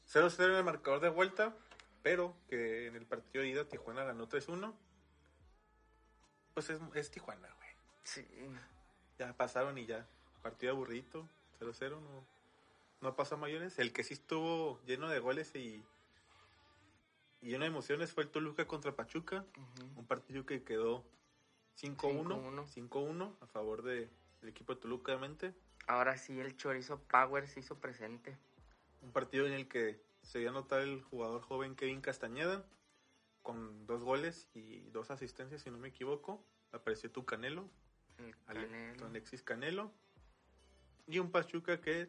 [0.06, 1.54] 0-0 en el marcador de vuelta,
[2.02, 4.74] pero que en el partido de ida Tijuana ganó 3-1.
[6.52, 7.70] Pues es, es Tijuana, güey.
[8.02, 8.26] Sí.
[9.18, 10.06] Ya pasaron y ya.
[10.42, 11.26] Partido aburrido,
[11.58, 12.24] 0-0, no,
[13.00, 13.78] no pasó a mayores.
[13.78, 15.82] El que sí estuvo lleno de goles y,
[17.40, 19.44] y lleno de emociones fue el Toluca contra Pachuca.
[19.96, 21.02] Un partido que quedó
[21.76, 22.66] 5-1.
[22.66, 22.66] 5-1.
[22.66, 24.08] 5-1 a favor de-
[24.40, 25.54] del equipo de Toluca, obviamente.
[25.86, 28.36] Ahora sí, el chorizo Power se hizo presente.
[29.02, 32.64] Un partido en el que se dio a notar el jugador joven Kevin Castañeda
[33.42, 36.42] con dos goles y dos asistencias, si no me equivoco.
[36.72, 37.68] Apareció tu Canelo,
[38.46, 39.06] Canelo.
[39.06, 39.92] Alexis Canelo.
[41.06, 42.08] Y un Pachuca que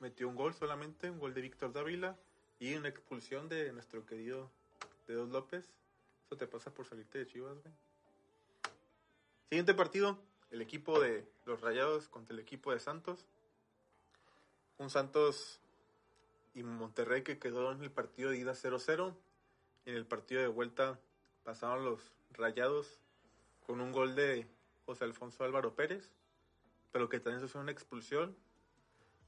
[0.00, 2.16] metió un gol solamente, un gol de Víctor Dávila
[2.58, 4.50] y una expulsión de nuestro querido
[5.06, 5.70] Dedos López.
[6.26, 7.74] Eso te pasa por salirte de Chivas, güey.
[9.48, 10.18] Siguiente partido,
[10.50, 13.24] el equipo de los Rayados contra el equipo de Santos.
[14.78, 15.60] Un Santos
[16.54, 19.14] y Monterrey que quedó en el partido de ida 0-0.
[19.84, 20.98] Y en el partido de vuelta
[21.44, 22.00] pasaron los
[22.32, 22.98] Rayados
[23.64, 24.48] con un gol de
[24.84, 26.10] José Alfonso Álvaro Pérez,
[26.90, 28.36] pero que también se fue una expulsión.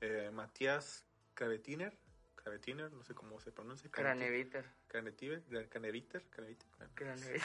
[0.00, 1.04] Eh, Matías
[1.34, 1.96] Cravetiner,
[2.34, 3.88] Cravetiner, no sé cómo se pronuncia.
[3.90, 4.64] Craneviter.
[5.68, 6.24] Caneviter,
[6.94, 7.40] Craneviter.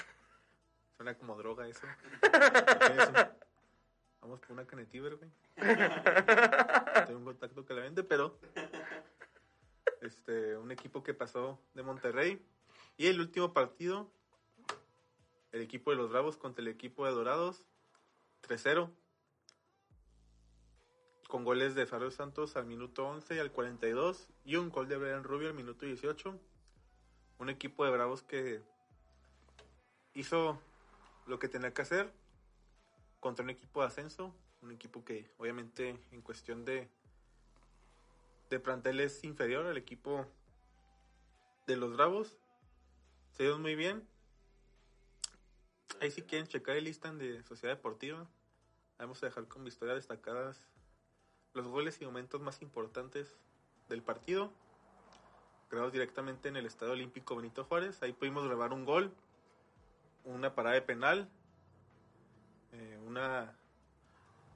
[1.04, 1.86] Suena como droga eso.
[2.22, 3.12] Eso.
[4.22, 5.30] Vamos por una Canetiver, güey.
[7.08, 8.40] Tengo un contacto que la vende, pero
[10.00, 12.42] este, un equipo que pasó de Monterrey.
[12.96, 14.10] Y el último partido,
[15.52, 17.68] el equipo de los Bravos contra el equipo de Dorados,
[18.48, 18.90] 3-0.
[21.28, 24.30] Con goles de Fabio Santos al minuto 11 y al 42.
[24.46, 26.40] Y un gol de Brian Rubio al minuto 18.
[27.40, 28.62] Un equipo de Bravos que
[30.14, 30.62] hizo
[31.26, 32.12] lo que tenía que hacer
[33.20, 34.36] contra un equipo de ascenso.
[34.62, 36.90] Un equipo que obviamente en cuestión de,
[38.50, 40.26] de plantel es inferior al equipo
[41.68, 42.38] de los Bravos.
[43.32, 44.08] Se dio muy bien.
[46.02, 48.28] Ahí si quieren checar el listan de Sociedad Deportiva.
[48.98, 50.62] Vamos a dejar como historia destacadas
[51.54, 53.36] los goles y momentos más importantes
[53.90, 54.52] del partido.
[55.70, 58.02] Grabados directamente en el Estadio Olímpico Benito Juárez.
[58.02, 59.14] Ahí pudimos grabar un gol,
[60.24, 61.30] una parada de penal,
[62.72, 63.58] eh, una,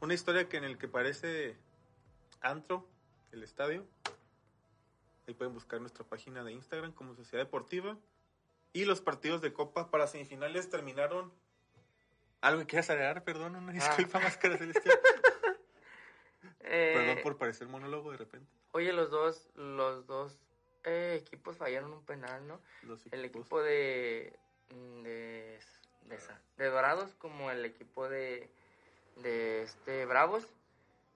[0.01, 1.57] una historia que en el que parece
[2.41, 2.87] antro,
[3.31, 3.85] el estadio.
[5.27, 7.97] Ahí pueden buscar nuestra página de Instagram como Sociedad Deportiva.
[8.73, 11.33] Y los partidos de Copa para semifinales terminaron.
[12.41, 13.23] ¿Algo que quieras agregar?
[13.23, 14.99] Perdón, una disculpa, Máscara Celestial.
[16.61, 18.49] Eh, Perdón por parecer monólogo de repente.
[18.71, 20.37] Oye, los dos, los dos
[20.83, 22.61] eh, equipos fallaron un penal, ¿no?
[22.83, 23.41] Los El equipos.
[23.41, 24.37] equipo de
[24.69, 25.59] de,
[26.03, 28.49] de, esa- de Dorados como el equipo de,
[29.17, 30.47] de este Bravos.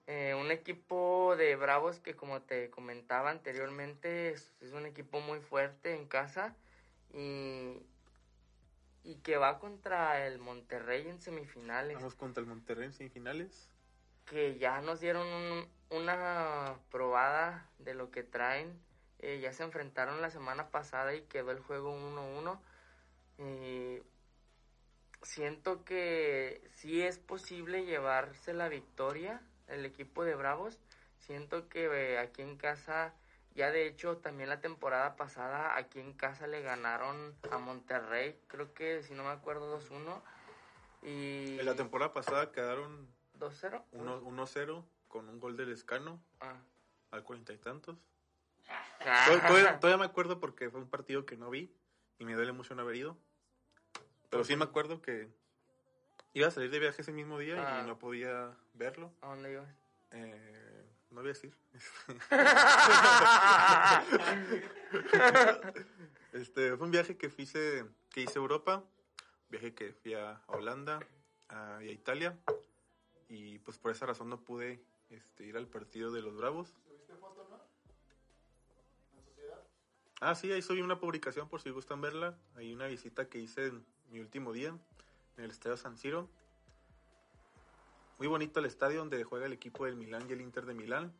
[0.06, 5.38] Eh, un equipo de Bravos que como te comentaba anteriormente es, es un equipo muy
[5.40, 6.54] fuerte en casa
[7.14, 7.78] y,
[9.04, 13.68] y que va contra el Monterrey en semifinales Vamos contra el Monterrey en semifinales.
[14.26, 18.72] que ya nos dieron un- una probada de lo que traen.
[19.18, 22.60] Eh, ya se enfrentaron la semana pasada y quedó el juego 1-1.
[23.38, 24.02] Eh,
[25.22, 30.78] siento que sí es posible llevarse la victoria el equipo de Bravos.
[31.18, 33.14] Siento que eh, aquí en casa,
[33.54, 38.74] ya de hecho también la temporada pasada aquí en casa le ganaron a Monterrey, creo
[38.74, 40.20] que si no me acuerdo 2-1.
[41.04, 43.08] Y En la temporada pasada quedaron
[43.38, 43.82] 2-0.
[43.92, 46.56] 1 1-0 con un gol del Escano Ah.
[47.12, 47.96] al cuarenta y tantos.
[49.04, 49.26] Ah.
[49.28, 51.72] Tod- Todavía, todavía me acuerdo porque fue un partido que no vi
[52.22, 53.16] y me duele mucho no haber ido.
[54.30, 55.28] Pero sí me acuerdo que
[56.34, 57.82] iba a salir de viaje ese mismo día Ah.
[57.82, 59.10] y no podía verlo.
[59.22, 59.66] ¿A dónde ibas?
[60.12, 61.52] Eh, no voy a decir.
[66.32, 68.82] Este, fue un viaje que hice, que hice a Europa,
[69.50, 71.00] viaje que fui a Holanda
[71.48, 72.38] a- y a Italia
[73.28, 76.74] y pues por esa razón no pude este, ir al partido de los Bravos.
[76.86, 77.60] ¿Subiste foto, no?
[80.24, 82.38] Ah, sí, ahí subí una publicación por si gustan verla.
[82.54, 86.28] Hay una visita que hice en mi último día en el Estadio San Siro.
[88.18, 91.12] Muy bonito el estadio donde juega el equipo del Milán y el Inter de Milán.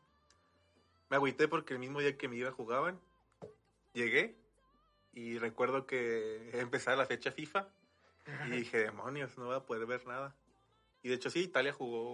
[1.11, 3.01] Me agüité porque el mismo día que me iba jugaban.
[3.93, 4.37] Llegué
[5.15, 7.69] y recuerdo que empezaba la fecha FIFA
[8.47, 10.33] y dije, demonios, no voy a poder ver nada.
[11.03, 12.13] Y de hecho sí, Italia jugó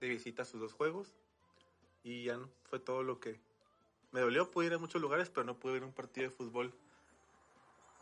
[0.00, 1.16] de visita sus dos juegos
[2.04, 3.40] y ya no, fue todo lo que
[4.16, 6.72] me dolió, pude ir a muchos lugares, pero no pude ver un partido de fútbol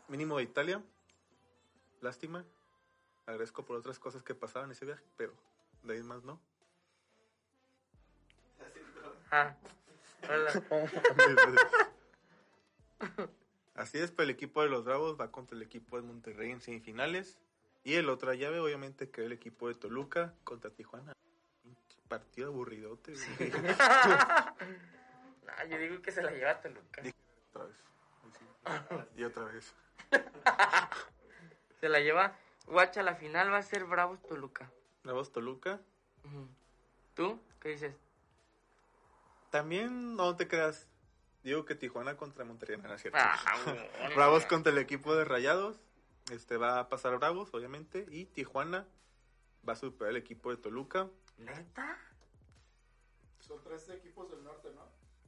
[0.07, 0.81] mínimo de Italia.
[1.99, 2.45] Lástima.
[3.25, 5.33] Agradezco por otras cosas que pasaban en ese viaje, pero
[5.83, 6.39] de ahí más no.
[9.29, 9.57] Ah.
[13.75, 16.61] Así es, pero el equipo de los Bravos va contra el equipo de Monterrey en
[16.61, 17.37] semifinales.
[17.83, 21.11] Y el otra llave, obviamente, que el equipo de Toluca contra Tijuana.
[22.07, 23.15] Partido aburridote.
[25.45, 27.01] No, yo digo que se la lleva Toluca.
[27.49, 29.09] otra vez.
[29.15, 29.73] Y otra vez.
[31.79, 32.37] Se la lleva.
[32.65, 34.71] Guacha, la final va a ser Bravos Toluca.
[35.03, 35.79] Bravos Toluca.
[37.13, 37.39] ¿Tú?
[37.59, 37.95] ¿Qué dices?
[39.51, 40.87] También, no te creas.
[41.43, 43.19] Digo que Tijuana contra Monterrey, no, no es cierto.
[43.21, 43.81] Ah, bueno.
[44.15, 45.79] Bravos contra el equipo de Rayados.
[46.31, 48.07] Este va a pasar Bravos, obviamente.
[48.09, 48.87] Y Tijuana
[49.67, 51.07] va a superar el equipo de Toluca.
[51.37, 51.99] ¿Neta?
[53.39, 54.84] Son tres equipos del norte, ¿no?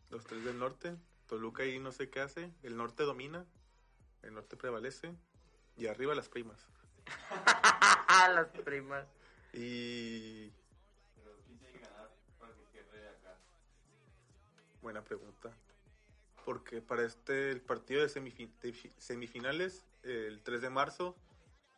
[0.10, 0.96] Los tres del norte.
[1.28, 2.52] Toluca ahí no sé qué hace.
[2.64, 3.46] El norte domina.
[4.24, 5.14] El norte prevalece.
[5.78, 6.66] Y arriba las primas.
[8.34, 9.06] Las primas.
[9.54, 10.52] Y.
[14.82, 15.52] Buena pregunta.
[16.46, 21.16] Porque para este, el partido de, semifin- de fi- semifinales, el 3 de marzo,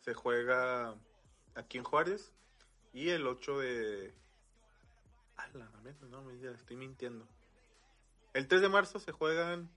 [0.01, 0.95] se juega
[1.55, 2.32] aquí en Juárez.
[2.93, 4.13] Y el 8 de.
[5.38, 5.69] Ah, la
[6.09, 7.27] no, me estoy mintiendo.
[8.34, 9.69] El 3 de marzo se juegan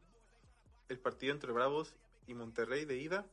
[0.88, 1.94] el partido entre Bravos
[2.26, 3.26] y Monterrey de ida.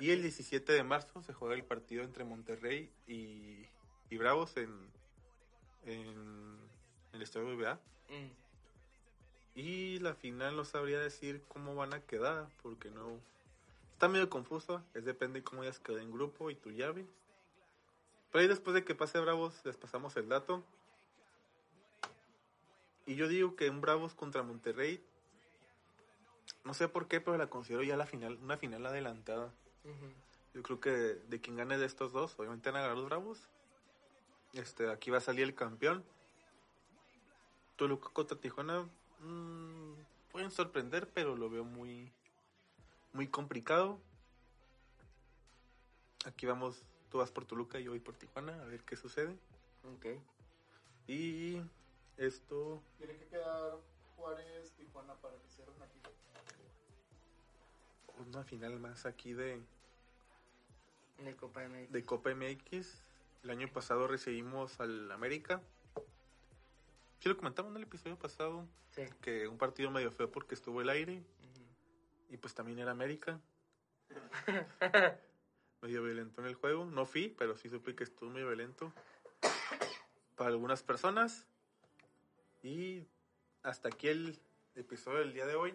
[0.00, 3.66] Y el 17 de marzo se juega el partido entre Monterrey y,
[4.10, 4.70] y Bravos en,
[5.84, 6.58] en
[7.12, 7.74] el Estadio BBA.
[8.08, 9.58] Mm.
[9.58, 13.20] Y la final no sabría decir cómo van a quedar, porque no...
[13.92, 17.04] Está medio confuso, es depende de cómo hayas quedado en grupo y tu llave.
[18.30, 20.64] Pero ahí después de que pase Bravos, les pasamos el dato.
[23.08, 25.02] Y yo digo que un Bravos contra Monterrey,
[26.62, 29.50] no sé por qué, pero la considero ya la final, una final adelantada.
[30.52, 33.48] Yo creo que de quien gane de estos dos, obviamente van a ganar los Bravos.
[34.52, 36.04] Este, aquí va a salir el campeón.
[37.76, 38.86] Toluca contra Tijuana
[39.20, 39.94] mm,
[40.30, 42.12] pueden sorprender, pero lo veo muy
[43.14, 43.98] muy complicado.
[46.26, 49.34] Aquí vamos, tú vas por Toluca y yo voy por Tijuana, a ver qué sucede.
[49.94, 50.20] Ok.
[51.06, 51.62] Y
[52.18, 53.78] esto, Tiene que quedar
[54.16, 56.00] Juárez, Tijuana para que cierren aquí.
[58.26, 59.62] una final más aquí de,
[61.18, 61.92] De Copa MX.
[61.92, 63.02] de Copa MX.
[63.44, 65.62] El año pasado recibimos al América.
[67.20, 69.02] Sí lo comentamos en el episodio pasado, Sí.
[69.20, 71.22] que un partido medio feo porque estuvo el aire
[72.30, 73.40] y pues también era América.
[75.82, 76.84] medio violento en el juego.
[76.86, 78.92] No fui, pero sí supe que estuvo medio violento
[80.36, 81.46] para algunas personas.
[82.68, 83.08] Y
[83.62, 84.38] hasta aquí el
[84.74, 85.74] episodio del día de hoy.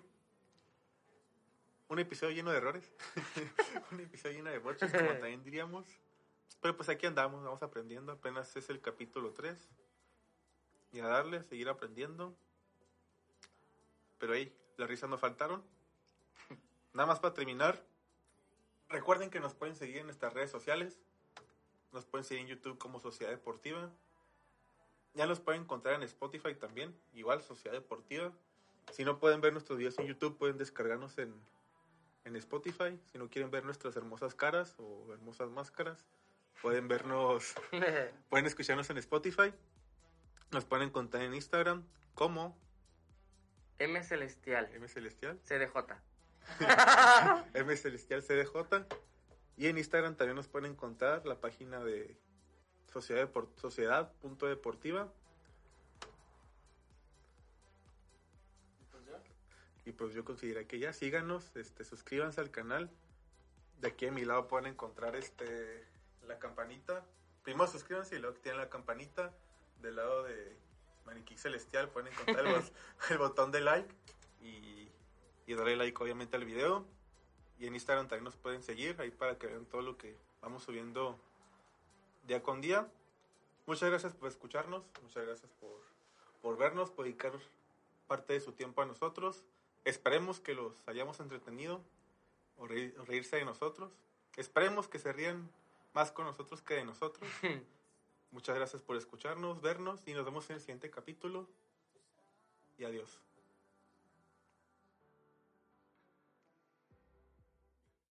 [1.88, 2.94] Un episodio lleno de errores.
[3.92, 5.88] un episodio lleno de boches, como también diríamos.
[6.62, 8.12] Pero pues aquí andamos, vamos aprendiendo.
[8.12, 9.58] Apenas es el capítulo 3.
[10.92, 12.36] Y a darle, a seguir aprendiendo.
[14.20, 15.64] Pero ahí, las risas no faltaron.
[16.94, 17.84] Nada más para terminar.
[18.90, 21.00] Recuerden que nos pueden seguir en nuestras redes sociales.
[21.92, 23.92] Nos pueden seguir en YouTube como Sociedad Deportiva.
[25.14, 26.96] Ya nos pueden encontrar en Spotify también.
[27.14, 28.32] Igual, Sociedad Deportiva.
[28.92, 31.34] Si no pueden ver nuestros videos en YouTube, pueden descargarnos en,
[32.26, 33.00] en Spotify.
[33.12, 36.06] Si no quieren ver nuestras hermosas caras o hermosas máscaras,
[36.62, 37.56] pueden vernos,
[38.30, 39.54] pueden escucharnos en Spotify.
[40.52, 41.84] Nos pueden encontrar en Instagram
[42.16, 42.58] como
[43.80, 44.70] M Celestial.
[44.74, 45.40] M Celestial.
[45.44, 45.78] CDJ.
[47.54, 48.86] M Celestial CDJ.
[49.58, 52.18] Y en Instagram también nos pueden encontrar la página de
[52.94, 55.12] Sociedad Depor- Sociedad.deportiva.
[58.82, 59.04] Y pues.
[59.86, 62.90] Y pues yo considero que ya síganos, este, suscríbanse al canal.
[63.82, 65.84] De aquí a mi lado pueden encontrar este
[66.28, 67.04] la campanita.
[67.44, 69.34] Primero suscríbanse y luego tienen la campanita.
[69.82, 70.56] Del lado de
[71.06, 72.64] Maniquí Celestial pueden encontrar el,
[73.10, 73.94] el botón de like
[74.42, 74.88] y,
[75.46, 76.86] y darle like obviamente al video.
[77.60, 80.64] Y en Instagram también nos pueden seguir ahí para que vean todo lo que vamos
[80.64, 81.20] subiendo
[82.24, 82.88] día con día.
[83.66, 85.80] Muchas gracias por escucharnos, muchas gracias por,
[86.42, 87.34] por vernos, por dedicar
[88.08, 89.44] parte de su tiempo a nosotros.
[89.86, 91.82] Esperemos que los hayamos entretenido
[92.58, 93.92] o, reír- o reírse de nosotros.
[94.36, 95.50] Esperemos que se rían
[95.94, 97.30] más con nosotros que de nosotros.
[98.32, 101.48] Muchas gracias por escucharnos, vernos y nos vemos en el siguiente capítulo.
[102.78, 103.20] Y adiós.